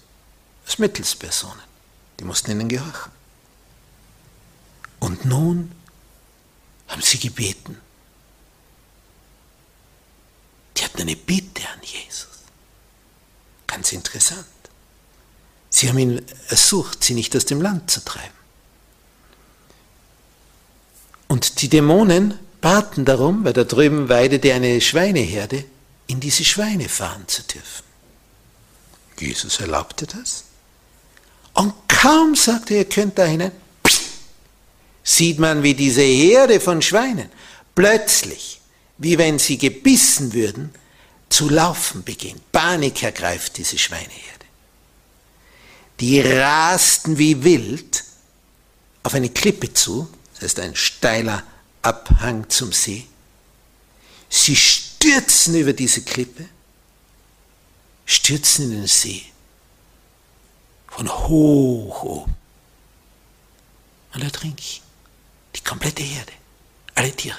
als 0.66 0.78
Mittelspersonen. 0.78 1.64
Die 2.20 2.24
mussten 2.24 2.52
ihnen 2.52 2.70
gehorchen. 2.70 3.12
Und 5.00 5.26
nun 5.26 5.72
haben 6.88 7.02
sie 7.02 7.18
gebeten. 7.18 7.82
Die 10.78 10.84
hatten 10.84 11.02
eine 11.02 11.16
Bitte 11.16 11.68
an 11.70 11.80
Jesus. 11.82 12.28
Ganz 13.66 13.92
interessant. 13.92 14.46
Sie 15.76 15.90
haben 15.90 16.00
ihn 16.00 16.22
ersucht, 16.48 17.04
sie 17.04 17.16
nicht 17.16 17.36
aus 17.36 17.44
dem 17.44 17.62
Land 17.62 17.92
zu 17.92 18.00
treiben. 18.00 18.30
Und 21.28 21.62
die 21.62 21.68
Dämonen 21.68 22.40
baten 22.62 23.04
darum, 23.04 23.44
weil 23.44 23.52
da 23.52 23.66
drüben 23.66 24.08
weidete 24.08 24.54
eine 24.54 24.80
Schweineherde, 24.80 25.66
in 26.08 26.22
diese 26.22 26.46
Schweine 26.46 26.88
fahren 26.88 27.28
zu 27.28 27.44
dürfen. 27.44 27.84
Jesus 29.20 29.60
erlaubte 29.60 30.08
das. 30.08 30.46
Und 31.56 31.74
kaum 31.90 32.36
sagte 32.36 32.76
er, 32.76 32.80
ihr 32.80 32.90
könnt 32.90 33.18
da 33.18 33.26
hinein, 33.26 33.52
sieht 35.04 35.40
man, 35.40 35.62
wie 35.62 35.74
diese 35.74 36.04
Herde 36.04 36.62
von 36.62 36.82
Schweinen 36.82 37.30
plötzlich, 37.76 38.62
wie 38.98 39.18
wenn 39.18 39.40
sie 39.40 39.58
gebissen 39.58 40.32
würden, 40.32 40.74
zu 41.28 41.50
laufen 41.50 42.06
beginnt. 42.06 42.50
Panik 42.54 43.04
ergreift 43.04 43.58
diese 43.58 43.78
Schweineherde. 43.78 44.35
Die 46.00 46.20
rasten 46.20 47.18
wie 47.18 47.44
wild 47.44 48.04
auf 49.04 49.14
eine 49.14 49.30
Klippe 49.30 49.74
zu, 49.74 50.12
das 50.34 50.44
heißt 50.44 50.60
ein 50.60 50.76
steiler 50.76 51.44
Abhang 51.82 52.50
zum 52.50 52.74
See. 52.74 53.08
Sie 54.30 54.56
stürzen 54.56 55.56
über 55.56 55.74
diese 55.74 56.02
Klippe, 56.02 56.50
stürzen 58.06 58.66
in 58.66 58.80
den 58.80 58.88
See, 58.88 59.24
von 60.88 61.10
hoch 61.10 62.04
oben 62.04 62.36
und 64.14 64.24
ertrinken. 64.24 64.82
Die 65.56 65.64
komplette 65.64 66.04
Erde, 66.04 66.34
alle 66.96 67.12
Tiere. 67.12 67.38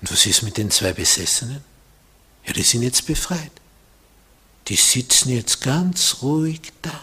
Und 0.00 0.10
was 0.10 0.26
ist 0.26 0.42
mit 0.42 0.56
den 0.56 0.70
zwei 0.70 0.92
Besessenen? 0.92 1.62
Ja, 2.44 2.52
die 2.52 2.62
sind 2.62 2.82
jetzt 2.82 3.06
befreit. 3.06 3.61
Die 4.72 4.78
sitzen 4.78 5.28
jetzt 5.28 5.60
ganz 5.60 6.22
ruhig 6.22 6.72
da, 6.80 6.98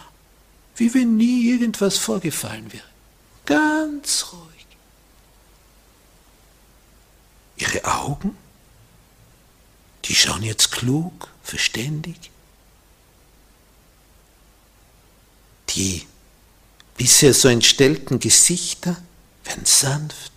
wie 0.74 0.92
wenn 0.92 1.16
nie 1.16 1.50
irgendwas 1.50 1.98
vorgefallen 1.98 2.72
wäre. 2.72 2.82
Ganz 3.46 4.26
ruhig. 4.32 4.66
Ihre 7.58 7.84
Augen, 7.84 8.36
die 10.04 10.16
schauen 10.16 10.42
jetzt 10.42 10.72
klug, 10.72 11.28
verständig. 11.44 12.32
Die 15.68 16.08
bisher 16.96 17.32
so 17.32 17.46
entstellten 17.46 18.18
Gesichter 18.18 19.00
werden 19.44 19.64
sanft, 19.64 20.32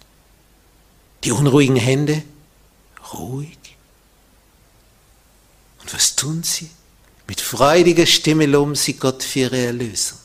die 1.23 1.31
unruhigen 1.31 1.77
Hände 1.77 2.21
ruhig. 3.11 3.57
Und 5.81 5.91
was 5.95 6.15
tun 6.15 6.43
sie? 6.43 6.69
Mit 7.27 7.41
freudiger 7.41 8.05
Stimme 8.05 8.45
loben 8.45 8.75
sie 8.75 8.93
Gott 8.93 9.23
für 9.23 9.39
ihre 9.39 9.65
Erlösung. 9.65 10.17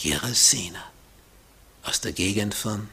Gerasena 0.00 0.84
aus 1.82 2.00
der 2.00 2.12
Gegend 2.12 2.54
von 2.54 2.88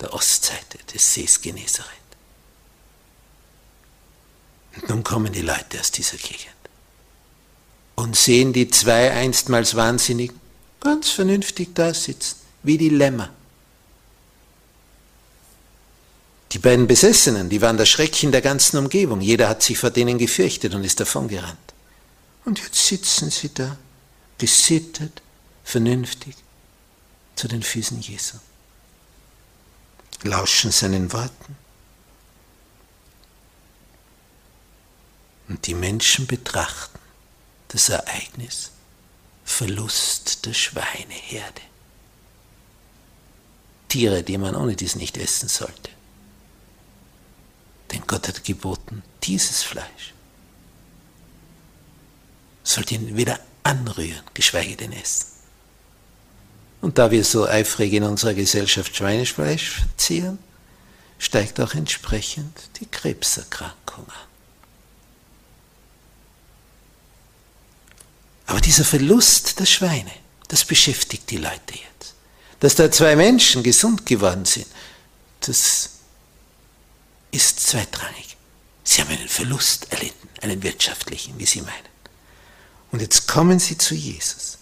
der 0.00 0.12
Ostseite 0.12 0.78
des 0.92 1.14
Sees 1.14 1.40
Genezareth. 1.40 1.92
Und 4.74 4.88
nun 4.88 5.04
kommen 5.04 5.32
die 5.32 5.42
Leute 5.42 5.80
aus 5.80 5.90
dieser 5.90 6.16
Gegend 6.16 6.56
und 7.94 8.14
sehen 8.16 8.52
die 8.52 8.68
zwei 8.68 9.10
einstmals 9.10 9.74
Wahnsinnigen 9.74 10.38
ganz 10.80 11.10
vernünftig 11.10 11.74
da 11.74 11.92
sitzen, 11.94 12.36
wie 12.62 12.78
die 12.78 12.90
Lämmer. 12.90 13.30
Die 16.52 16.58
beiden 16.58 16.86
Besessenen, 16.86 17.48
die 17.48 17.60
waren 17.60 17.76
der 17.76 17.86
Schrecken 17.86 18.32
der 18.32 18.40
ganzen 18.40 18.78
Umgebung. 18.78 19.20
Jeder 19.20 19.48
hat 19.48 19.62
sich 19.62 19.78
vor 19.78 19.90
denen 19.90 20.18
gefürchtet 20.18 20.74
und 20.74 20.84
ist 20.84 21.00
davongerannt. 21.00 21.58
Und 22.44 22.60
jetzt 22.60 22.86
sitzen 22.86 23.30
sie 23.30 23.52
da, 23.52 23.76
gesittet, 24.38 25.22
vernünftig, 25.64 26.36
zu 27.34 27.48
den 27.48 27.62
Füßen 27.62 28.00
Jesu. 28.00 28.38
Lauschen 30.22 30.70
seinen 30.70 31.12
Worten. 31.12 31.56
Und 35.48 35.66
die 35.66 35.74
Menschen 35.74 36.26
betrachten 36.26 36.98
das 37.68 37.88
Ereignis 37.88 38.70
Verlust 39.44 40.44
der 40.46 40.54
Schweineherde. 40.54 41.62
Tiere, 43.88 44.22
die 44.22 44.38
man 44.38 44.56
ohne 44.56 44.74
dies 44.74 44.96
nicht 44.96 45.16
essen 45.16 45.48
sollte. 45.48 45.95
Denn 47.92 48.02
Gott 48.06 48.28
hat 48.28 48.44
geboten, 48.44 49.02
dieses 49.22 49.62
Fleisch 49.62 50.14
sollt 52.62 52.90
ihn 52.90 53.16
weder 53.16 53.38
anrühren, 53.62 54.22
geschweige 54.34 54.76
denn 54.76 54.92
essen. 54.92 55.26
Und 56.80 56.98
da 56.98 57.10
wir 57.10 57.24
so 57.24 57.46
eifrig 57.46 57.92
in 57.92 58.02
unserer 58.02 58.34
Gesellschaft 58.34 58.94
Schweinefleisch 58.94 59.70
verzehren, 59.70 60.38
steigt 61.18 61.60
auch 61.60 61.74
entsprechend 61.74 62.54
die 62.80 62.86
Krebserkrankung 62.86 64.06
an. 64.08 64.26
Aber 68.46 68.60
dieser 68.60 68.84
Verlust 68.84 69.58
der 69.58 69.66
Schweine, 69.66 70.12
das 70.48 70.64
beschäftigt 70.64 71.30
die 71.30 71.38
Leute 71.38 71.74
jetzt. 71.74 72.14
Dass 72.60 72.74
da 72.74 72.90
zwei 72.90 73.16
Menschen 73.16 73.62
gesund 73.62 74.06
geworden 74.06 74.44
sind, 74.44 74.66
das 75.40 75.95
ist 77.30 77.60
zweitrangig. 77.60 78.36
Sie 78.84 79.00
haben 79.00 79.10
einen 79.10 79.28
Verlust 79.28 79.92
erlitten, 79.92 80.28
einen 80.42 80.62
wirtschaftlichen, 80.62 81.38
wie 81.38 81.46
Sie 81.46 81.60
meinen. 81.60 81.96
Und 82.92 83.02
jetzt 83.02 83.26
kommen 83.26 83.58
sie 83.58 83.76
zu 83.76 83.94
Jesus 83.94 84.58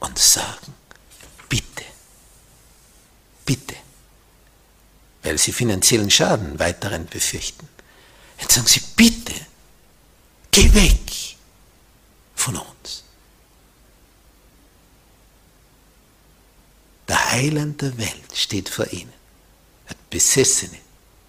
und 0.00 0.18
sagen, 0.18 0.74
bitte, 1.48 1.84
bitte, 3.44 3.76
weil 5.22 5.38
sie 5.38 5.52
finanziellen 5.52 6.10
Schaden 6.10 6.58
weiteren 6.58 7.06
befürchten. 7.06 7.68
Jetzt 8.40 8.54
sagen 8.54 8.66
sie, 8.66 8.82
bitte, 8.96 9.34
geh 10.50 10.72
weg 10.74 11.36
von 12.34 12.56
uns. 12.56 13.04
Der 17.06 17.30
Heiland 17.30 17.80
der 17.80 17.96
Welt 17.98 18.34
steht 18.36 18.68
vor 18.68 18.86
ihnen, 18.92 19.12
Besessene, 20.10 20.78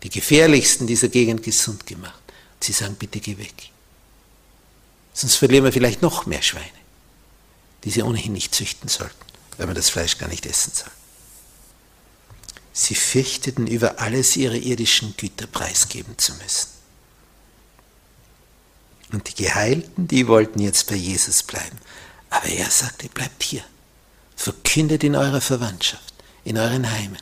die 0.04 0.10
gefährlichsten 0.10 0.88
dieser 0.88 1.10
Gegend 1.10 1.44
gesund 1.44 1.86
gemacht. 1.86 2.22
Und 2.56 2.64
sie 2.64 2.74
sagen, 2.74 2.96
bitte 2.96 3.20
geh 3.20 3.38
weg. 3.38 3.72
Sonst 5.14 5.36
verlieren 5.36 5.66
wir 5.66 5.74
vielleicht 5.74 6.02
noch 6.02 6.26
mehr 6.26 6.42
Schweine, 6.42 6.66
die 7.84 7.90
sie 7.90 8.04
ohnehin 8.04 8.34
nicht 8.34 8.56
züchten 8.56 8.88
sollten, 8.90 9.14
weil 9.58 9.68
man 9.68 9.76
das 9.76 9.90
Fleisch 9.90 10.18
gar 10.18 10.30
nicht 10.30 10.46
essen 10.46 10.72
soll. 10.74 10.92
Sie 12.72 12.96
fürchteten 12.96 13.68
über 13.68 14.00
alles 14.00 14.38
ihre 14.38 14.58
irdischen 14.58 15.16
Güter 15.18 15.48
preisgeben 15.48 16.18
zu 16.18 16.34
müssen. 16.36 16.70
Und 19.12 19.28
die 19.28 19.44
Geheilten, 19.44 20.08
die 20.08 20.28
wollten 20.28 20.60
jetzt 20.60 20.88
bei 20.88 20.96
Jesus 20.96 21.44
bleiben. 21.44 21.78
Aber 22.30 22.46
er 22.46 22.70
sagte, 22.70 23.10
bleibt 23.10 23.44
hier. 23.44 23.64
Verkündet 24.36 25.04
in 25.04 25.16
eurer 25.16 25.42
Verwandtschaft, 25.42 26.14
in 26.46 26.58
euren 26.58 26.90
Heimen, 26.90 27.18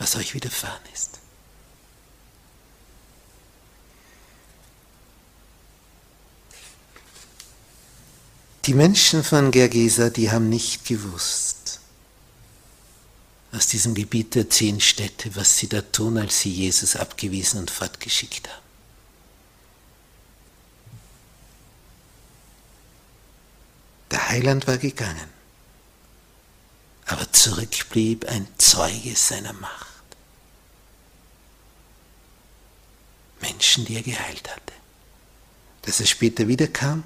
was 0.00 0.16
euch 0.16 0.34
widerfahren 0.34 0.82
ist. 0.94 1.20
Die 8.64 8.74
Menschen 8.74 9.22
von 9.22 9.50
Gergesa, 9.50 10.10
die 10.10 10.30
haben 10.30 10.48
nicht 10.48 10.86
gewusst, 10.86 11.80
aus 13.52 13.66
diesem 13.66 13.94
Gebiet 13.94 14.34
der 14.34 14.48
zehn 14.48 14.80
Städte, 14.80 15.34
was 15.36 15.58
sie 15.58 15.68
da 15.68 15.82
tun, 15.82 16.16
als 16.16 16.40
sie 16.40 16.52
Jesus 16.52 16.96
abgewiesen 16.96 17.60
und 17.60 17.70
fortgeschickt 17.70 18.48
haben. 18.48 18.62
Der 24.12 24.28
Heiland 24.28 24.66
war 24.66 24.78
gegangen, 24.78 25.28
aber 27.06 27.30
zurück 27.32 27.88
blieb 27.90 28.24
ein 28.26 28.46
Zeuge 28.56 29.14
seiner 29.14 29.52
Macht. 29.52 29.89
Menschen, 33.40 33.84
die 33.84 33.96
er 33.96 34.02
geheilt 34.02 34.50
hatte. 34.50 34.72
Dass 35.82 36.00
er 36.00 36.06
später 36.06 36.48
wiederkam, 36.48 37.04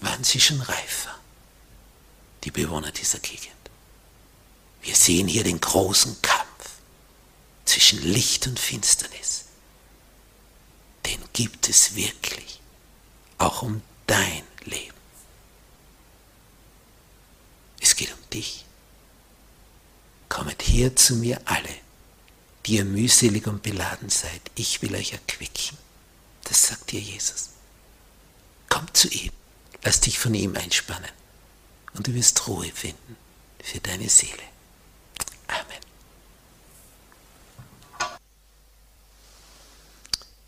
waren 0.00 0.24
sie 0.24 0.40
schon 0.40 0.60
reifer, 0.60 1.14
die 2.44 2.50
Bewohner 2.50 2.92
dieser 2.92 3.18
Gegend. 3.18 3.48
Wir 4.82 4.94
sehen 4.94 5.28
hier 5.28 5.44
den 5.44 5.60
großen 5.60 6.20
Kampf 6.22 6.48
zwischen 7.64 8.02
Licht 8.02 8.46
und 8.46 8.58
Finsternis. 8.58 9.44
Den 11.06 11.20
gibt 11.32 11.68
es 11.68 11.94
wirklich, 11.94 12.60
auch 13.38 13.62
um 13.62 13.82
dein 14.06 14.42
Leben. 14.64 14.96
Es 17.80 17.96
geht 17.96 18.12
um 18.12 18.30
dich. 18.30 18.64
Kommet 20.28 20.62
her 20.62 20.94
zu 20.94 21.16
mir 21.16 21.40
alle, 21.44 21.74
die 22.68 22.76
ihr 22.76 22.84
mühselig 22.84 23.46
und 23.46 23.62
beladen 23.62 24.10
seid. 24.10 24.42
Ich 24.54 24.82
will 24.82 24.94
euch 24.94 25.12
erquicken. 25.12 25.78
Das 26.44 26.64
sagt 26.64 26.92
dir 26.92 27.00
Jesus. 27.00 27.50
Kommt 28.68 28.94
zu 28.96 29.08
ihm. 29.08 29.32
Lass 29.82 30.00
dich 30.00 30.18
von 30.18 30.34
ihm 30.34 30.54
einspannen 30.54 31.10
und 31.94 32.06
du 32.06 32.14
wirst 32.14 32.46
Ruhe 32.46 32.70
finden 32.70 33.16
für 33.62 33.80
deine 33.80 34.08
Seele. 34.08 34.42
Amen. 35.46 35.80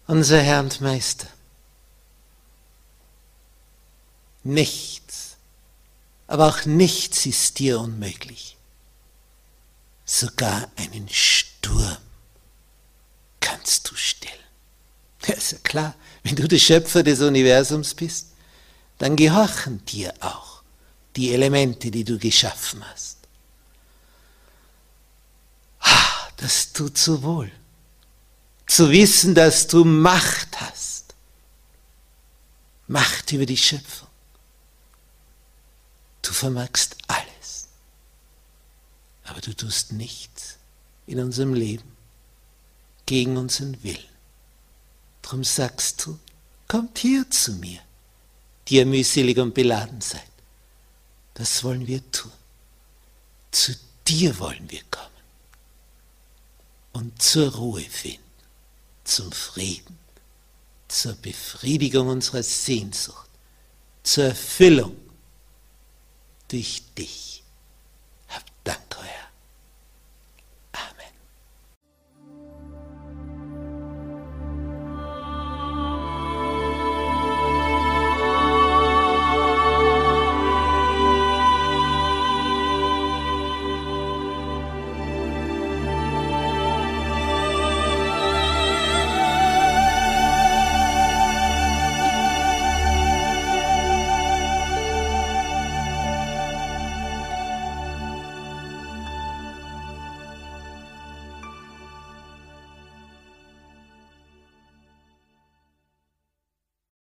Unser 0.07 0.43
Herr 0.43 0.61
und 0.61 0.81
Meister, 0.81 1.29
nichts, 4.43 5.37
aber 6.27 6.49
auch 6.49 6.67
nichts 6.67 7.25
ist 7.25 7.61
dir 7.61 7.81
unmöglich. 7.81 8.57
Sogar 10.05 10.71
einen 10.77 11.09
Sturm 11.09 12.10
du 13.79 13.95
stillen. 13.95 14.35
Ja, 15.27 15.35
ist 15.35 15.53
ja 15.53 15.59
klar, 15.59 15.95
wenn 16.23 16.37
du 16.37 16.49
der 16.49 16.59
Schöpfer 16.59 17.03
des 17.03 17.21
Universums 17.21 17.95
bist, 17.95 18.29
dann 18.99 19.17
gehorchen 19.17 19.85
dir 19.87 20.13
auch 20.21 20.63
die 21.17 21.33
Elemente, 21.33 21.91
die 21.91 22.05
du 22.05 22.19
geschaffen 22.19 22.85
hast. 22.91 23.19
Ah, 25.81 26.29
das 26.37 26.73
tut 26.73 26.99
so 26.99 27.23
wohl, 27.23 27.51
zu 28.67 28.91
wissen, 28.91 29.35
dass 29.35 29.67
du 29.67 29.85
Macht 29.85 30.61
hast. 30.61 31.15
Macht 32.87 33.33
über 33.33 33.47
die 33.47 33.57
Schöpfung. 33.57 34.09
Du 36.23 36.33
vermagst 36.33 36.97
alles, 37.07 37.69
aber 39.25 39.41
du 39.41 39.55
tust 39.55 39.93
nichts 39.93 40.57
in 41.07 41.21
unserem 41.21 41.55
Leben 41.55 42.00
gegen 43.11 43.37
unseren 43.37 43.83
Willen. 43.83 44.15
Drum 45.21 45.43
sagst 45.43 46.07
du, 46.07 46.17
kommt 46.69 46.99
hier 46.99 47.29
zu 47.29 47.55
mir 47.55 47.81
die 48.71 48.77
ihr 48.77 48.87
mühselig 48.87 49.37
und 49.39 49.53
beladen 49.53 50.01
seid. 50.01 50.23
Das 51.35 51.65
wollen 51.65 51.89
wir 51.89 52.09
tun. 52.13 52.31
Zu 53.51 53.75
dir 54.07 54.39
wollen 54.39 54.71
wir 54.71 54.83
kommen 54.91 55.09
und 56.93 57.21
zur 57.21 57.53
Ruhe 57.53 57.83
finden, 57.83 58.23
zum 59.03 59.33
Frieden, 59.33 59.99
zur 60.87 61.15
Befriedigung 61.15 62.07
unserer 62.07 62.45
Sehnsucht, 62.45 63.29
zur 64.05 64.27
Erfüllung 64.27 64.97
durch 66.47 66.85
dich. 66.97 67.31